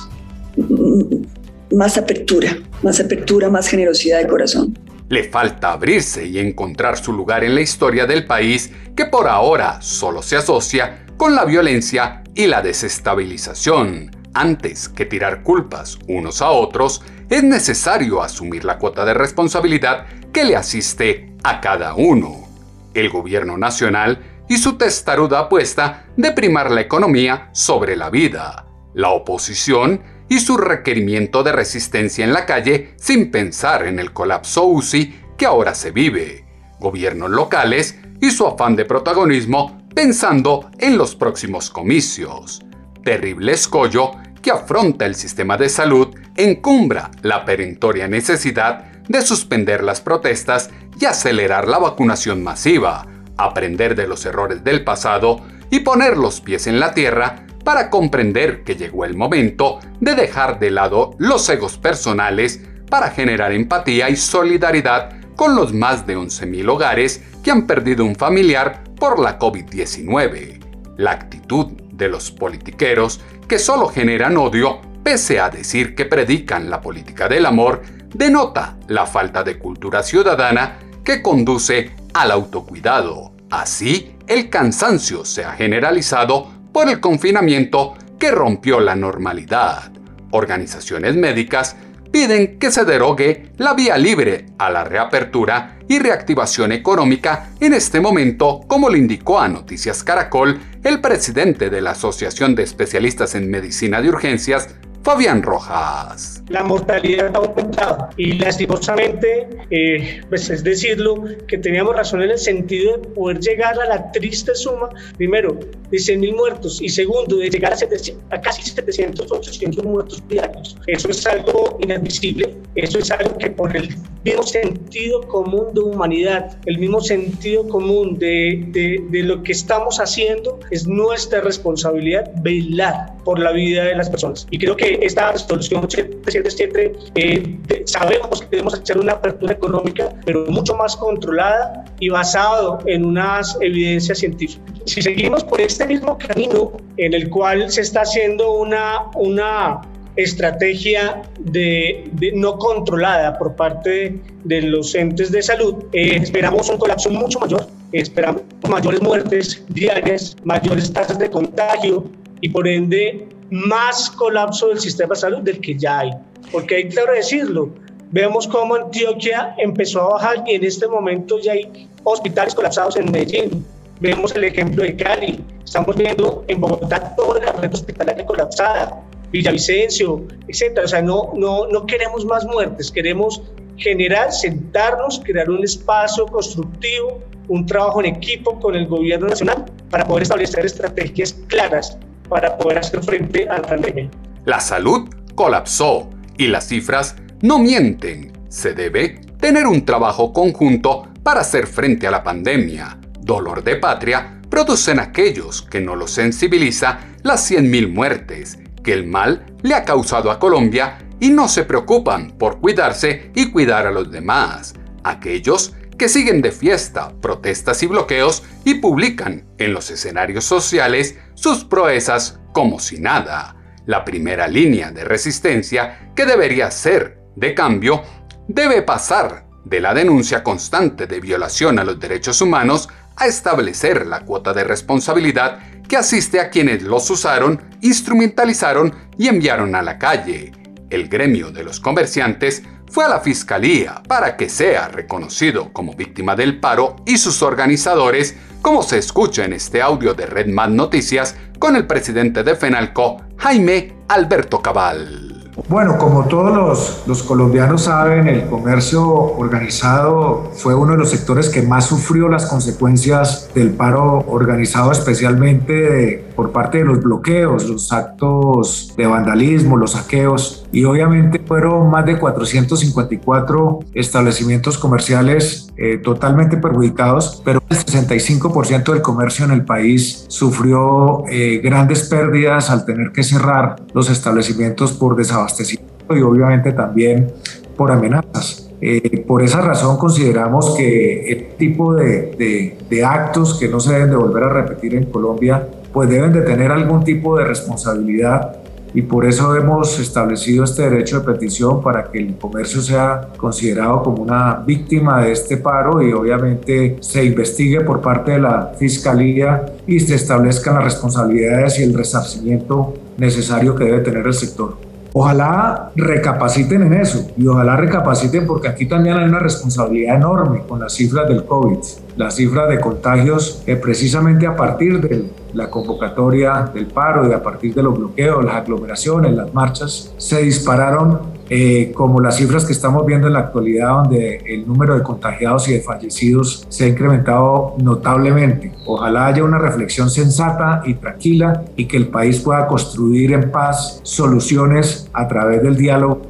más 1.70 1.96
apertura, 1.96 2.58
más 2.82 3.00
apertura, 3.00 3.48
más 3.48 3.68
generosidad 3.68 4.18
de 4.18 4.26
corazón. 4.26 4.78
Le 5.08 5.24
falta 5.24 5.72
abrirse 5.72 6.26
y 6.26 6.38
encontrar 6.38 7.02
su 7.02 7.12
lugar 7.12 7.42
en 7.42 7.54
la 7.54 7.62
historia 7.62 8.04
del 8.06 8.26
país 8.26 8.70
que 8.98 9.06
por 9.06 9.28
ahora 9.28 9.80
solo 9.80 10.22
se 10.22 10.34
asocia 10.34 11.06
con 11.16 11.36
la 11.36 11.44
violencia 11.44 12.24
y 12.34 12.48
la 12.48 12.62
desestabilización. 12.62 14.10
Antes 14.34 14.88
que 14.88 15.04
tirar 15.04 15.44
culpas 15.44 16.00
unos 16.08 16.42
a 16.42 16.50
otros, 16.50 17.02
es 17.30 17.44
necesario 17.44 18.20
asumir 18.20 18.64
la 18.64 18.76
cuota 18.76 19.04
de 19.04 19.14
responsabilidad 19.14 20.06
que 20.32 20.42
le 20.42 20.56
asiste 20.56 21.32
a 21.44 21.60
cada 21.60 21.94
uno. 21.94 22.48
El 22.92 23.08
gobierno 23.08 23.56
nacional 23.56 24.18
y 24.48 24.56
su 24.56 24.76
testaruda 24.76 25.38
apuesta 25.38 26.06
de 26.16 26.32
primar 26.32 26.72
la 26.72 26.80
economía 26.80 27.50
sobre 27.52 27.94
la 27.94 28.10
vida. 28.10 28.66
La 28.94 29.10
oposición 29.10 30.02
y 30.28 30.40
su 30.40 30.56
requerimiento 30.56 31.44
de 31.44 31.52
resistencia 31.52 32.24
en 32.24 32.32
la 32.32 32.46
calle 32.46 32.94
sin 32.96 33.30
pensar 33.30 33.86
en 33.86 34.00
el 34.00 34.12
colapso 34.12 34.64
UCI 34.64 35.20
que 35.36 35.46
ahora 35.46 35.76
se 35.76 35.92
vive, 35.92 36.44
gobiernos 36.80 37.30
locales 37.30 37.96
y 38.20 38.30
su 38.30 38.46
afán 38.46 38.76
de 38.76 38.84
protagonismo 38.84 39.82
pensando 39.94 40.70
en 40.78 40.96
los 40.96 41.14
próximos 41.14 41.70
comicios. 41.70 42.62
Terrible 43.04 43.52
escollo 43.52 44.12
que 44.42 44.50
afronta 44.50 45.06
el 45.06 45.14
sistema 45.14 45.56
de 45.56 45.68
salud 45.68 46.14
encumbra 46.36 47.10
la 47.22 47.44
perentoria 47.44 48.06
necesidad 48.08 48.84
de 49.08 49.22
suspender 49.22 49.82
las 49.82 50.00
protestas 50.00 50.70
y 51.00 51.06
acelerar 51.06 51.66
la 51.66 51.78
vacunación 51.78 52.42
masiva, 52.42 53.06
aprender 53.36 53.94
de 53.94 54.06
los 54.06 54.24
errores 54.26 54.62
del 54.62 54.84
pasado 54.84 55.40
y 55.70 55.80
poner 55.80 56.16
los 56.16 56.40
pies 56.40 56.66
en 56.66 56.78
la 56.78 56.94
tierra 56.94 57.46
para 57.64 57.90
comprender 57.90 58.64
que 58.64 58.76
llegó 58.76 59.04
el 59.04 59.16
momento 59.16 59.80
de 60.00 60.14
dejar 60.14 60.58
de 60.58 60.70
lado 60.70 61.14
los 61.18 61.48
egos 61.48 61.76
personales 61.78 62.60
para 62.88 63.10
generar 63.10 63.52
empatía 63.52 64.08
y 64.08 64.16
solidaridad 64.16 65.18
con 65.36 65.54
los 65.54 65.72
más 65.72 66.06
de 66.06 66.16
11.000 66.16 66.68
hogares 66.68 67.22
que 67.48 67.52
han 67.52 67.66
perdido 67.66 68.04
un 68.04 68.14
familiar 68.14 68.84
por 68.94 69.18
la 69.18 69.38
COVID-19. 69.38 70.60
La 70.98 71.12
actitud 71.12 71.68
de 71.94 72.10
los 72.10 72.30
politiqueros 72.30 73.22
que 73.48 73.58
solo 73.58 73.88
generan 73.88 74.36
odio, 74.36 74.82
pese 75.02 75.40
a 75.40 75.48
decir 75.48 75.94
que 75.94 76.04
predican 76.04 76.68
la 76.68 76.82
política 76.82 77.26
del 77.26 77.46
amor, 77.46 77.80
denota 78.14 78.76
la 78.88 79.06
falta 79.06 79.42
de 79.44 79.58
cultura 79.58 80.02
ciudadana 80.02 80.78
que 81.02 81.22
conduce 81.22 81.92
al 82.12 82.32
autocuidado. 82.32 83.32
Así, 83.48 84.14
el 84.26 84.50
cansancio 84.50 85.24
se 85.24 85.46
ha 85.46 85.52
generalizado 85.52 86.52
por 86.70 86.90
el 86.90 87.00
confinamiento 87.00 87.94
que 88.18 88.30
rompió 88.30 88.78
la 88.78 88.94
normalidad. 88.94 89.90
Organizaciones 90.32 91.16
médicas 91.16 91.76
piden 92.10 92.58
que 92.58 92.70
se 92.70 92.84
derogue 92.84 93.50
la 93.58 93.74
vía 93.74 93.96
libre 93.96 94.46
a 94.58 94.70
la 94.70 94.84
reapertura 94.84 95.78
y 95.88 95.98
reactivación 95.98 96.72
económica 96.72 97.50
en 97.60 97.74
este 97.74 98.00
momento, 98.00 98.60
como 98.66 98.90
le 98.90 98.98
indicó 98.98 99.40
a 99.40 99.48
Noticias 99.48 100.04
Caracol 100.04 100.60
el 100.84 101.00
presidente 101.00 101.70
de 101.70 101.80
la 101.80 101.92
Asociación 101.92 102.54
de 102.54 102.62
Especialistas 102.62 103.34
en 103.34 103.50
Medicina 103.50 104.00
de 104.00 104.08
Urgencias, 104.08 104.68
Fabián 105.02 105.42
Rojas. 105.42 106.42
La 106.48 106.62
mortalidad 106.62 107.34
ha 107.34 107.38
aumentado 107.38 108.08
y 108.16 108.32
lastimosamente, 108.32 109.48
eh, 109.70 110.20
pues 110.28 110.50
es 110.50 110.64
decirlo, 110.64 111.24
que 111.46 111.58
teníamos 111.58 111.94
razón 111.94 112.22
en 112.22 112.30
el 112.30 112.38
sentido 112.38 112.98
de 112.98 113.08
poder 113.10 113.38
llegar 113.40 113.78
a 113.80 113.86
la 113.86 114.12
triste 114.12 114.54
suma, 114.54 114.88
primero, 115.16 115.58
de 115.90 115.98
100.000 115.98 116.36
muertos 116.36 116.80
y 116.82 116.88
segundo, 116.88 117.36
de 117.36 117.48
llegar 117.48 117.72
a, 117.72 117.76
700, 117.76 118.24
a, 118.30 118.40
casi 118.40 118.62
700, 118.62 119.30
800 119.30 119.84
muertos 119.84 120.22
diarios. 120.28 120.76
Eso 120.86 121.08
es 121.10 121.26
algo 121.26 121.78
inadmisible, 121.80 122.56
eso 122.74 122.98
es 122.98 123.10
algo 123.10 123.36
que 123.38 123.50
por 123.50 123.76
el 123.76 123.94
mismo 124.24 124.42
sentido 124.42 125.22
común 125.28 125.72
de 125.74 125.80
humanidad, 125.80 126.58
el 126.66 126.78
mismo 126.78 127.00
sentido 127.00 127.66
común 127.68 128.18
de, 128.18 128.64
de, 128.68 129.02
de 129.10 129.22
lo 129.22 129.42
que 129.42 129.52
estamos 129.52 130.00
haciendo, 130.00 130.58
es 130.70 130.86
nuestra 130.86 131.40
responsabilidad 131.40 132.30
velar 132.42 133.16
por 133.24 133.38
la 133.38 133.52
vida 133.52 133.84
de 133.84 133.94
las 133.94 134.10
personas. 134.10 134.46
Y 134.50 134.58
creo 134.58 134.76
que 134.76 134.87
esta 135.02 135.32
resolución 135.32 135.90
777 135.90 136.92
eh, 137.14 137.58
sabemos 137.84 138.40
que 138.42 138.48
debemos 138.50 138.74
hacer 138.74 138.98
una 138.98 139.12
apertura 139.12 139.52
económica, 139.52 140.08
pero 140.24 140.46
mucho 140.46 140.74
más 140.76 140.96
controlada 140.96 141.84
y 142.00 142.08
basado 142.08 142.78
en 142.86 143.04
unas 143.04 143.56
evidencias 143.60 144.18
científicas. 144.18 144.64
Si 144.86 145.02
seguimos 145.02 145.44
por 145.44 145.60
este 145.60 145.86
mismo 145.86 146.16
camino 146.18 146.72
en 146.96 147.14
el 147.14 147.28
cual 147.28 147.70
se 147.70 147.82
está 147.82 148.02
haciendo 148.02 148.52
una, 148.52 149.04
una 149.14 149.82
estrategia 150.16 151.22
de, 151.38 152.10
no 152.34 152.58
controlada 152.58 153.38
por 153.38 153.54
parte 153.54 154.20
de, 154.44 154.62
los 154.62 154.94
entes 154.94 155.30
de 155.30 155.42
salud, 155.42 155.84
eh, 155.92 156.16
esperamos 156.16 156.68
un 156.68 156.78
colapso 156.78 157.10
mucho 157.10 157.38
mayor, 157.38 157.66
esperamos 157.92 158.42
mayores 158.68 159.00
muertes 159.00 159.64
diarias, 159.68 160.36
mayores 160.44 160.92
tasas 160.92 161.18
de 161.18 161.30
contagio 161.30 162.04
y 162.40 162.48
por 162.48 162.66
ende 162.66 163.28
más 163.50 164.10
colapso 164.10 164.68
del 164.68 164.80
sistema 164.80 165.14
de 165.14 165.20
salud 165.20 165.38
del 165.38 165.60
que 165.60 165.76
ya 165.76 166.00
hay. 166.00 166.10
Porque 166.52 166.76
hay 166.76 166.88
que 166.88 167.00
decirlo, 167.14 167.70
vemos 168.10 168.46
cómo 168.46 168.74
Antioquia 168.74 169.54
empezó 169.58 170.02
a 170.02 170.08
bajar 170.14 170.44
y 170.46 170.54
en 170.54 170.64
este 170.64 170.86
momento 170.86 171.38
ya 171.38 171.52
hay 171.52 171.88
hospitales 172.04 172.54
colapsados 172.54 172.96
en 172.96 173.10
Medellín. 173.10 173.64
Vemos 174.00 174.34
el 174.36 174.44
ejemplo 174.44 174.84
de 174.84 174.96
Cali, 174.96 175.44
estamos 175.64 175.96
viendo 175.96 176.44
en 176.46 176.60
Bogotá 176.60 177.14
toda 177.16 177.40
la 177.40 177.52
red 177.52 177.74
hospitalaria 177.74 178.24
colapsada, 178.24 179.02
Villavicencio, 179.32 180.24
etc. 180.46 180.80
O 180.84 180.88
sea, 180.88 181.02
no, 181.02 181.32
no, 181.34 181.66
no 181.66 181.84
queremos 181.84 182.24
más 182.24 182.46
muertes, 182.46 182.90
queremos 182.90 183.42
generar, 183.76 184.32
sentarnos, 184.32 185.20
crear 185.24 185.50
un 185.50 185.64
espacio 185.64 186.26
constructivo, 186.26 187.20
un 187.48 187.66
trabajo 187.66 188.00
en 188.00 188.14
equipo 188.14 188.58
con 188.60 188.74
el 188.74 188.86
gobierno 188.86 189.28
nacional 189.28 189.64
para 189.90 190.06
poder 190.06 190.22
establecer 190.22 190.64
estrategias 190.64 191.32
claras 191.48 191.98
para 192.28 192.56
poder 192.56 192.78
hacer 192.78 193.02
frente 193.02 193.48
a 193.48 193.54
la 193.54 193.62
pandemia. 193.62 194.10
La 194.44 194.60
salud 194.60 195.08
colapsó 195.34 196.10
y 196.36 196.48
las 196.48 196.68
cifras 196.68 197.16
no 197.42 197.58
mienten. 197.58 198.32
Se 198.48 198.74
debe 198.74 199.20
tener 199.40 199.66
un 199.66 199.84
trabajo 199.84 200.32
conjunto 200.32 201.08
para 201.22 201.40
hacer 201.40 201.66
frente 201.66 202.06
a 202.06 202.10
la 202.10 202.22
pandemia. 202.22 202.98
Dolor 203.20 203.62
de 203.62 203.76
patria 203.76 204.40
producen 204.48 204.98
aquellos 204.98 205.62
que 205.62 205.80
no 205.80 205.94
los 205.94 206.10
sensibiliza 206.10 207.00
las 207.22 207.50
100.000 207.50 207.92
muertes 207.92 208.58
que 208.82 208.92
el 208.92 209.06
mal 209.06 209.44
le 209.62 209.74
ha 209.74 209.84
causado 209.84 210.30
a 210.30 210.38
Colombia 210.38 210.98
y 211.20 211.30
no 211.30 211.48
se 211.48 211.64
preocupan 211.64 212.30
por 212.32 212.60
cuidarse 212.60 213.30
y 213.34 213.50
cuidar 213.50 213.86
a 213.86 213.90
los 213.90 214.10
demás. 214.10 214.74
Aquellos 215.04 215.74
que 215.98 216.08
siguen 216.08 216.40
de 216.40 216.52
fiesta, 216.52 217.12
protestas 217.20 217.82
y 217.82 217.86
bloqueos 217.86 218.44
y 218.64 218.74
publican 218.74 219.44
en 219.58 219.74
los 219.74 219.90
escenarios 219.90 220.44
sociales 220.44 221.18
sus 221.38 221.64
proezas 221.64 222.40
como 222.52 222.80
si 222.80 222.98
nada. 222.98 223.54
La 223.86 224.04
primera 224.04 224.48
línea 224.48 224.90
de 224.90 225.04
resistencia 225.04 226.10
que 226.16 226.26
debería 226.26 226.68
ser, 226.72 227.20
de 227.36 227.54
cambio, 227.54 228.02
debe 228.48 228.82
pasar 228.82 229.46
de 229.64 229.80
la 229.80 229.94
denuncia 229.94 230.42
constante 230.42 231.06
de 231.06 231.20
violación 231.20 231.78
a 231.78 231.84
los 231.84 232.00
derechos 232.00 232.40
humanos 232.40 232.88
a 233.16 233.26
establecer 233.26 234.06
la 234.06 234.24
cuota 234.24 234.52
de 234.52 234.64
responsabilidad 234.64 235.60
que 235.86 235.96
asiste 235.96 236.40
a 236.40 236.50
quienes 236.50 236.82
los 236.82 237.08
usaron, 237.08 237.62
instrumentalizaron 237.82 238.92
y 239.16 239.28
enviaron 239.28 239.76
a 239.76 239.82
la 239.82 239.96
calle. 239.96 240.50
El 240.90 241.08
gremio 241.08 241.52
de 241.52 241.62
los 241.62 241.78
comerciantes 241.78 242.64
fue 242.90 243.04
a 243.04 243.08
la 243.08 243.20
fiscalía 243.20 244.02
para 244.08 244.36
que 244.36 244.48
sea 244.48 244.88
reconocido 244.88 245.72
como 245.72 245.94
víctima 245.94 246.34
del 246.36 246.60
paro 246.60 246.96
y 247.06 247.18
sus 247.18 247.42
organizadores, 247.42 248.36
como 248.62 248.82
se 248.82 248.98
escucha 248.98 249.44
en 249.44 249.52
este 249.52 249.82
audio 249.82 250.14
de 250.14 250.26
Red 250.26 250.46
Noticias 250.46 251.36
con 251.58 251.76
el 251.76 251.86
presidente 251.86 252.42
de 252.42 252.56
FENALCO, 252.56 253.22
Jaime 253.36 253.94
Alberto 254.08 254.60
Cabal. 254.62 255.28
Bueno, 255.66 255.98
como 255.98 256.24
todos 256.24 257.02
los, 257.06 257.22
colombianos 257.24 257.82
saben, 257.82 258.28
el 258.28 258.46
comercio 258.46 259.04
organizado 259.04 260.52
fue 260.54 260.74
uno 260.74 260.92
de 260.92 260.98
los 260.98 261.10
sectores 261.10 261.48
que 261.48 261.62
más 261.62 261.86
sufrió 261.86 262.28
las 262.28 262.46
consecuencias 262.46 263.50
del 263.54 263.70
paro 263.70 264.24
organizado, 264.28 264.92
especialmente 264.92 266.24
por 266.36 266.52
parte 266.52 266.78
de 266.78 266.84
los 266.84 267.02
bloqueos, 267.02 267.68
los 267.68 267.92
actos 267.92 268.94
de 268.96 269.06
vandalismo, 269.06 269.76
los 269.76 269.92
saqueos. 269.92 270.67
Y 270.70 270.84
obviamente 270.84 271.38
fueron 271.38 271.90
más 271.90 272.04
de 272.04 272.18
454 272.18 273.80
establecimientos 273.94 274.76
comerciales 274.76 275.68
eh, 275.76 275.98
totalmente 275.98 276.56
perjudicados, 276.58 277.42
pero 277.44 277.62
el 277.68 277.76
65% 277.76 278.92
del 278.92 279.00
comercio 279.00 279.46
en 279.46 279.52
el 279.52 279.64
país 279.64 280.26
sufrió 280.28 281.24
eh, 281.30 281.60
grandes 281.62 282.08
pérdidas 282.08 282.70
al 282.70 282.84
tener 282.84 283.12
que 283.12 283.22
cerrar 283.22 283.76
los 283.94 284.10
establecimientos 284.10 284.92
por 284.92 285.16
desabastecimiento 285.16 286.16
y 286.16 286.20
obviamente 286.22 286.72
también 286.72 287.32
por 287.76 287.90
amenazas. 287.90 288.68
Eh, 288.80 289.24
por 289.26 289.42
esa 289.42 289.60
razón 289.60 289.96
consideramos 289.96 290.76
que 290.76 291.32
este 291.32 291.54
tipo 291.58 291.94
de, 291.94 292.76
de, 292.88 293.04
actos 293.04 293.58
que 293.58 293.68
no 293.68 293.80
se 293.80 293.92
deben 293.92 294.10
de 294.10 294.16
volver 294.16 294.44
a 294.44 294.50
repetir 294.50 294.94
en 294.94 295.06
Colombia, 295.06 295.66
pues 295.92 296.08
deben 296.08 296.32
de 296.32 296.42
tener 296.42 296.70
algún 296.70 297.02
tipo 297.02 297.36
de 297.36 297.44
responsabilidad 297.44 298.56
y 298.94 299.02
por 299.02 299.26
eso 299.26 299.54
hemos 299.56 299.98
establecido 299.98 300.64
este 300.64 300.82
derecho 300.82 301.20
de 301.20 301.32
petición 301.32 301.82
para 301.82 302.10
que 302.10 302.18
el 302.18 302.36
comercio 302.36 302.80
sea 302.80 303.28
considerado 303.36 304.02
como 304.02 304.22
una 304.22 304.62
víctima 304.66 305.22
de 305.22 305.32
este 305.32 305.56
paro 305.58 306.02
y 306.02 306.12
obviamente 306.12 306.96
se 307.00 307.24
investigue 307.24 307.80
por 307.80 308.00
parte 308.00 308.32
de 308.32 308.40
la 308.40 308.72
Fiscalía 308.78 309.66
y 309.86 310.00
se 310.00 310.14
establezcan 310.14 310.74
las 310.74 310.84
responsabilidades 310.84 311.78
y 311.80 311.82
el 311.82 311.94
resarcimiento 311.94 312.94
necesario 313.16 313.74
que 313.74 313.84
debe 313.84 314.00
tener 314.00 314.26
el 314.26 314.34
sector. 314.34 314.88
Ojalá 315.12 315.90
recapaciten 315.96 316.82
en 316.82 316.92
eso 316.94 317.30
y 317.36 317.46
ojalá 317.46 317.76
recapaciten 317.76 318.46
porque 318.46 318.68
aquí 318.68 318.86
también 318.86 319.16
hay 319.16 319.28
una 319.28 319.38
responsabilidad 319.38 320.16
enorme 320.16 320.62
con 320.68 320.80
las 320.80 320.94
cifras 320.94 321.28
del 321.28 321.44
COVID, 321.44 321.78
las 322.16 322.36
cifras 322.36 322.68
de 322.68 322.78
contagios 322.78 323.62
que 323.64 323.76
precisamente 323.76 324.46
a 324.46 324.54
partir 324.54 325.00
de 325.00 325.24
la 325.54 325.70
convocatoria 325.70 326.70
del 326.72 326.86
paro 326.86 327.28
y 327.28 327.32
a 327.32 327.42
partir 327.42 327.74
de 327.74 327.82
los 327.82 327.96
bloqueos, 327.96 328.44
las 328.44 328.56
aglomeraciones, 328.56 329.34
las 329.34 329.52
marchas, 329.54 330.12
se 330.16 330.42
dispararon 330.42 331.37
eh, 331.48 331.92
como 331.94 332.20
las 332.20 332.36
cifras 332.36 332.64
que 332.64 332.72
estamos 332.72 333.04
viendo 333.06 333.26
en 333.26 333.34
la 333.34 333.40
actualidad, 333.40 334.02
donde 334.02 334.42
el 334.46 334.66
número 334.66 334.94
de 334.96 335.02
contagiados 335.02 335.68
y 335.68 335.74
de 335.74 335.80
fallecidos 335.80 336.66
se 336.68 336.84
ha 336.84 336.88
incrementado 336.88 337.74
notablemente. 337.82 338.72
Ojalá 338.86 339.26
haya 339.26 339.44
una 339.44 339.58
reflexión 339.58 340.10
sensata 340.10 340.82
y 340.84 340.94
tranquila 340.94 341.64
y 341.76 341.86
que 341.86 341.96
el 341.96 342.08
país 342.08 342.40
pueda 342.40 342.66
construir 342.66 343.32
en 343.32 343.50
paz 343.50 344.00
soluciones 344.02 345.08
a 345.12 345.28
través 345.28 345.62
del 345.62 345.76
diálogo 345.76 346.28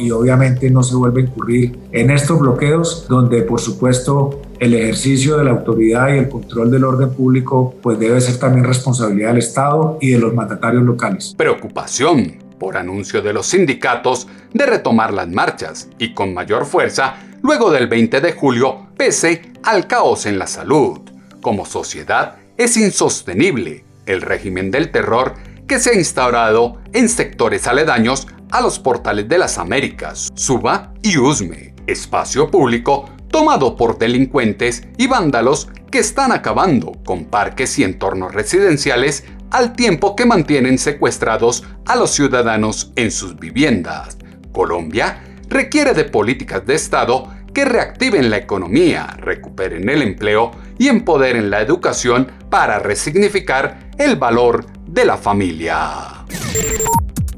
y 0.00 0.10
obviamente 0.10 0.68
no 0.68 0.82
se 0.82 0.96
vuelva 0.96 1.20
a 1.20 1.22
incurrir 1.22 1.78
en 1.92 2.10
estos 2.10 2.40
bloqueos 2.40 3.06
donde 3.08 3.42
por 3.42 3.60
supuesto 3.60 4.40
el 4.58 4.74
ejercicio 4.74 5.36
de 5.36 5.44
la 5.44 5.52
autoridad 5.52 6.08
y 6.08 6.18
el 6.18 6.28
control 6.28 6.70
del 6.70 6.84
orden 6.84 7.10
público 7.10 7.74
pues 7.80 7.98
debe 7.98 8.20
ser 8.20 8.38
también 8.38 8.64
responsabilidad 8.64 9.28
del 9.28 9.38
Estado 9.38 9.98
y 10.00 10.10
de 10.10 10.18
los 10.18 10.34
mandatarios 10.34 10.82
locales. 10.82 11.34
Preocupación 11.36 12.43
por 12.58 12.76
anuncio 12.76 13.22
de 13.22 13.32
los 13.32 13.46
sindicatos 13.46 14.28
de 14.52 14.66
retomar 14.66 15.12
las 15.12 15.28
marchas 15.28 15.88
y 15.98 16.14
con 16.14 16.34
mayor 16.34 16.66
fuerza 16.66 17.16
luego 17.42 17.70
del 17.70 17.88
20 17.88 18.20
de 18.20 18.32
julio 18.32 18.88
pese 18.96 19.52
al 19.62 19.86
caos 19.86 20.26
en 20.26 20.38
la 20.38 20.46
salud. 20.46 21.00
Como 21.42 21.66
sociedad 21.66 22.36
es 22.56 22.76
insostenible 22.76 23.84
el 24.06 24.22
régimen 24.22 24.70
del 24.70 24.90
terror 24.90 25.34
que 25.66 25.78
se 25.78 25.90
ha 25.90 25.94
instaurado 25.94 26.80
en 26.92 27.08
sectores 27.08 27.66
aledaños 27.66 28.26
a 28.50 28.60
los 28.60 28.78
portales 28.78 29.28
de 29.28 29.38
las 29.38 29.58
Américas, 29.58 30.30
Suba 30.34 30.92
y 31.02 31.18
Usme, 31.18 31.74
espacio 31.86 32.50
público 32.50 33.08
tomado 33.28 33.74
por 33.76 33.98
delincuentes 33.98 34.84
y 34.96 35.08
vándalos 35.08 35.68
que 35.90 35.98
están 35.98 36.30
acabando 36.32 36.92
con 37.04 37.24
parques 37.24 37.78
y 37.78 37.84
entornos 37.84 38.32
residenciales 38.32 39.24
al 39.50 39.74
tiempo 39.74 40.16
que 40.16 40.26
mantienen 40.26 40.78
secuestrados 40.78 41.64
a 41.86 41.96
los 41.96 42.10
ciudadanos 42.10 42.92
en 42.96 43.10
sus 43.10 43.36
viviendas. 43.36 44.18
Colombia 44.52 45.22
requiere 45.48 45.94
de 45.94 46.04
políticas 46.04 46.66
de 46.66 46.74
Estado 46.74 47.28
que 47.52 47.64
reactiven 47.64 48.30
la 48.30 48.38
economía, 48.38 49.06
recuperen 49.18 49.88
el 49.88 50.02
empleo 50.02 50.50
y 50.78 50.88
empoderen 50.88 51.50
la 51.50 51.60
educación 51.60 52.30
para 52.50 52.80
resignificar 52.80 53.90
el 53.96 54.16
valor 54.16 54.66
de 54.86 55.04
la 55.04 55.16
familia. 55.16 56.24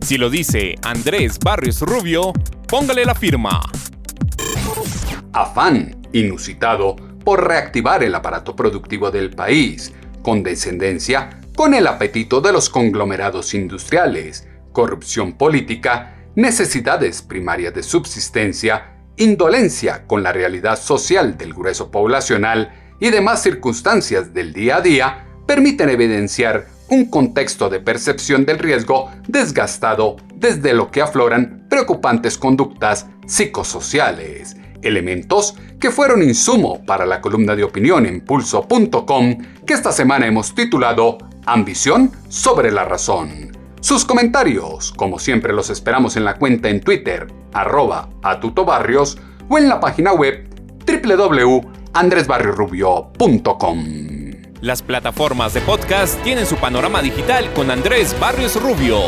Si 0.01 0.16
lo 0.16 0.31
dice 0.31 0.77
Andrés 0.83 1.38
Barrios 1.38 1.81
Rubio, 1.83 2.33
póngale 2.69 3.05
la 3.05 3.14
firma. 3.14 3.61
Afán 5.33 5.97
inusitado 6.12 6.97
por 7.25 7.47
reactivar 7.47 8.03
el 8.03 8.14
aparato 8.14 8.57
productivo 8.57 9.11
del 9.11 9.31
país, 9.31 9.92
condescendencia 10.23 11.40
con 11.57 11.75
el 11.75 11.87
apetito 11.87 12.42
de 12.42 12.53
los 12.53 12.69
conglomerados 12.69 13.55
industriales, 13.55 14.47
corrupción 14.73 15.33
política, 15.33 16.29
necesidades 16.35 17.23
primarias 17.23 17.73
de 17.75 17.83
subsistencia, 17.83 18.99
indolencia 19.16 20.07
con 20.07 20.23
la 20.23 20.33
realidad 20.33 20.79
social 20.79 21.38
del 21.38 21.55
grueso 21.55 21.90
poblacional 21.90 22.75
y 23.01 23.09
demás 23.09 23.42
circunstancias 23.42 24.35
del 24.35 24.53
día 24.53 24.77
a 24.77 24.81
día 24.83 25.27
permiten 25.47 25.88
evidenciar 25.88 26.66
un 26.90 27.07
contexto 27.07 27.71
de 27.71 27.81
percepción 27.81 28.45
del 28.45 28.59
riesgo 28.59 29.11
desgastado 29.27 30.16
desde 30.35 30.75
lo 30.75 30.90
que 30.90 31.01
afloran 31.01 31.66
preocupantes 31.71 32.37
conductas 32.37 33.07
psicosociales, 33.27 34.57
elementos 34.83 35.55
que 35.81 35.90
fueron 35.90 36.23
insumo 36.23 36.85
para 36.85 37.07
la 37.07 37.23
columna 37.23 37.57
de 37.57 37.64
opinión 37.64 38.05
en 38.05 38.21
pulso.com 38.21 39.38
que 39.66 39.75
esta 39.75 39.90
semana 39.90 40.27
hemos 40.27 40.55
titulado 40.55 41.19
Ambición 41.49 42.11
sobre 42.29 42.73
la 42.73 42.85
razón. 42.85 43.57
Sus 43.81 44.05
comentarios, 44.05 44.91
como 44.91 45.21
siempre, 45.21 45.53
los 45.53 45.71
esperamos 45.71 46.17
en 46.17 46.25
la 46.25 46.35
cuenta 46.35 46.71
en 46.71 46.81
Twitter, 46.81 47.29
arroba 47.53 48.09
atutobarrios, 48.25 49.17
o 49.49 49.57
en 49.57 49.69
la 49.69 49.79
página 49.79 50.13
web 50.13 50.49
www.andresbarriosrubio.com. 50.85 53.85
Las 54.61 54.83
plataformas 54.83 55.55
de 55.55 55.61
podcast 55.61 56.21
tienen 56.25 56.47
su 56.47 56.57
panorama 56.57 57.01
digital 57.01 57.53
con 57.53 57.71
Andrés 57.71 58.19
Barrios 58.19 58.61
Rubio. 58.61 58.99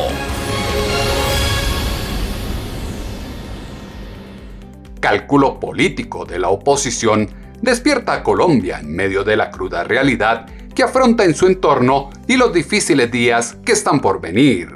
Cálculo 5.01 5.59
político 5.59 6.25
de 6.25 6.39
la 6.39 6.51
oposición 6.51 7.29
despierta 7.61 8.13
a 8.13 8.23
Colombia 8.23 8.79
en 8.79 8.95
medio 8.95 9.25
de 9.25 9.37
la 9.37 9.51
cruda 9.51 9.83
realidad 9.83 10.47
que 10.79 10.85
afronta 10.85 11.25
en 11.25 11.35
su 11.35 11.49
entorno 11.49 12.09
y 12.29 12.37
los 12.37 12.53
difíciles 12.53 13.11
días 13.11 13.57
que 13.65 13.73
están 13.73 13.99
por 13.99 14.21
venir. 14.21 14.69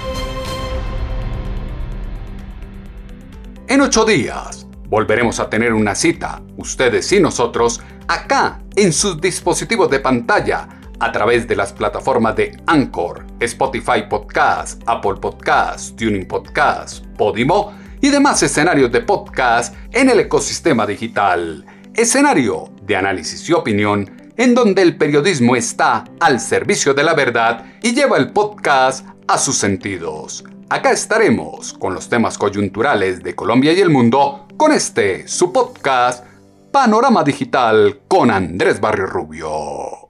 En 3.74 3.82
ocho 3.82 4.06
días 4.06 4.68
volveremos 4.88 5.40
a 5.40 5.50
tener 5.50 5.74
una 5.74 5.96
cita, 5.96 6.44
ustedes 6.58 7.12
y 7.12 7.20
nosotros, 7.20 7.82
acá 8.08 8.62
en 8.76 8.94
sus 8.94 9.20
dispositivos 9.20 9.90
de 9.90 10.00
pantalla, 10.00 10.70
a 11.00 11.12
través 11.12 11.48
de 11.48 11.56
las 11.56 11.74
plataformas 11.74 12.36
de 12.36 12.56
Anchor, 12.68 13.26
Spotify 13.40 14.04
Podcast, 14.08 14.80
Apple 14.86 15.16
Podcast, 15.20 15.98
Tuning 15.98 16.28
Podcast, 16.28 17.04
Podimo 17.18 17.74
y 18.00 18.10
demás 18.10 18.44
escenarios 18.44 18.92
de 18.92 19.02
podcast 19.02 19.74
en 19.92 20.12
el 20.12 20.20
ecosistema 20.20 20.86
digital. 20.86 21.66
Escenario 21.96 22.70
de 22.84 22.96
análisis 22.96 23.50
y 23.50 23.54
opinión 23.54 24.32
en 24.38 24.54
donde 24.54 24.84
el 24.84 24.98
periodismo 24.98 25.56
está 25.56 26.04
al 26.20 26.40
servicio 26.40 26.94
de 26.94 27.04
la 27.06 27.16
verdad 27.16 27.66
y 27.82 27.96
lleva 27.96 28.18
el 28.18 28.34
podcast 28.34 29.08
a 29.28 29.40
sus 29.40 29.58
sentidos. 29.58 30.44
Acá 30.74 30.92
estaremos 30.92 31.72
con 31.74 31.94
los 31.94 32.10
temas 32.10 32.36
coyunturales 32.36 33.22
de 33.22 33.36
Colombia 33.36 33.74
y 33.74 33.80
el 33.80 33.92
mundo 33.92 34.48
con 34.58 34.72
este, 34.72 35.28
su 35.28 35.54
podcast, 35.54 36.26
Panorama 36.72 37.24
Digital 37.24 38.00
con 38.08 38.32
Andrés 38.32 38.82
Barrio 38.82 39.06
Rubio. 39.06 40.10